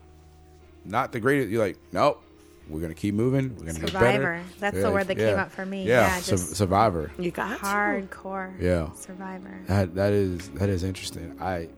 [0.85, 1.51] not the greatest.
[1.51, 2.23] You're like, nope.
[2.69, 3.55] We're gonna keep moving.
[3.57, 3.99] We're gonna get better.
[3.99, 4.43] Survivor.
[4.59, 5.85] That's the word that came up for me.
[5.87, 7.12] Yeah, Yeah, su- just- survivor.
[7.19, 7.64] You got to.
[7.64, 8.61] hardcore.
[8.61, 8.91] Yeah.
[8.95, 9.61] Survivor.
[9.67, 11.37] That that is that is interesting.
[11.41, 11.69] I,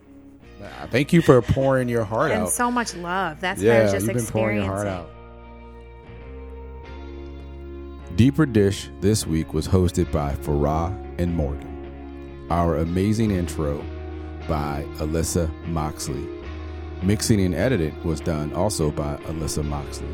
[0.81, 2.45] I thank you for pouring your heart And out.
[2.47, 3.41] And so much love.
[3.41, 5.11] That's what I yeah, was just you've been pouring your heart out.
[8.17, 12.47] Deeper Dish this week was hosted by Farah and Morgan.
[12.51, 13.85] Our amazing intro
[14.49, 16.27] by Alyssa Moxley.
[17.03, 20.09] Mixing and editing was done also by Alyssa Moxley.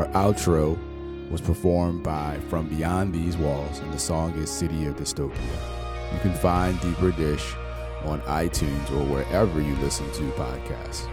[0.00, 0.78] Our outro
[1.30, 5.36] was performed by From Beyond These Walls, and the song is City of Dystopia.
[6.14, 7.54] You can find Deeper Dish
[8.06, 11.06] on iTunes or wherever you listen to podcasts.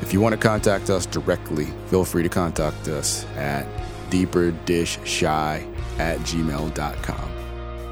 [0.00, 3.64] If you want to contact us directly, feel free to contact us at
[4.10, 5.22] deeperdishchi
[6.00, 7.30] at gmail.com.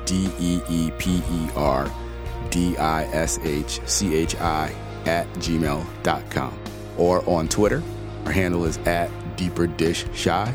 [0.04, 1.88] D E E P E R
[2.50, 4.74] D I S H C H I
[5.06, 6.58] at gmail.com.
[6.98, 7.84] Or on Twitter,
[8.24, 9.08] our handle is at
[9.40, 10.54] deeperdishchi.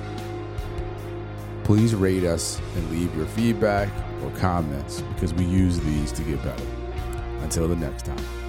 [1.64, 3.88] please rate us and leave your feedback
[4.22, 6.64] or comments because we use these to get better.
[7.40, 8.41] Until the next time.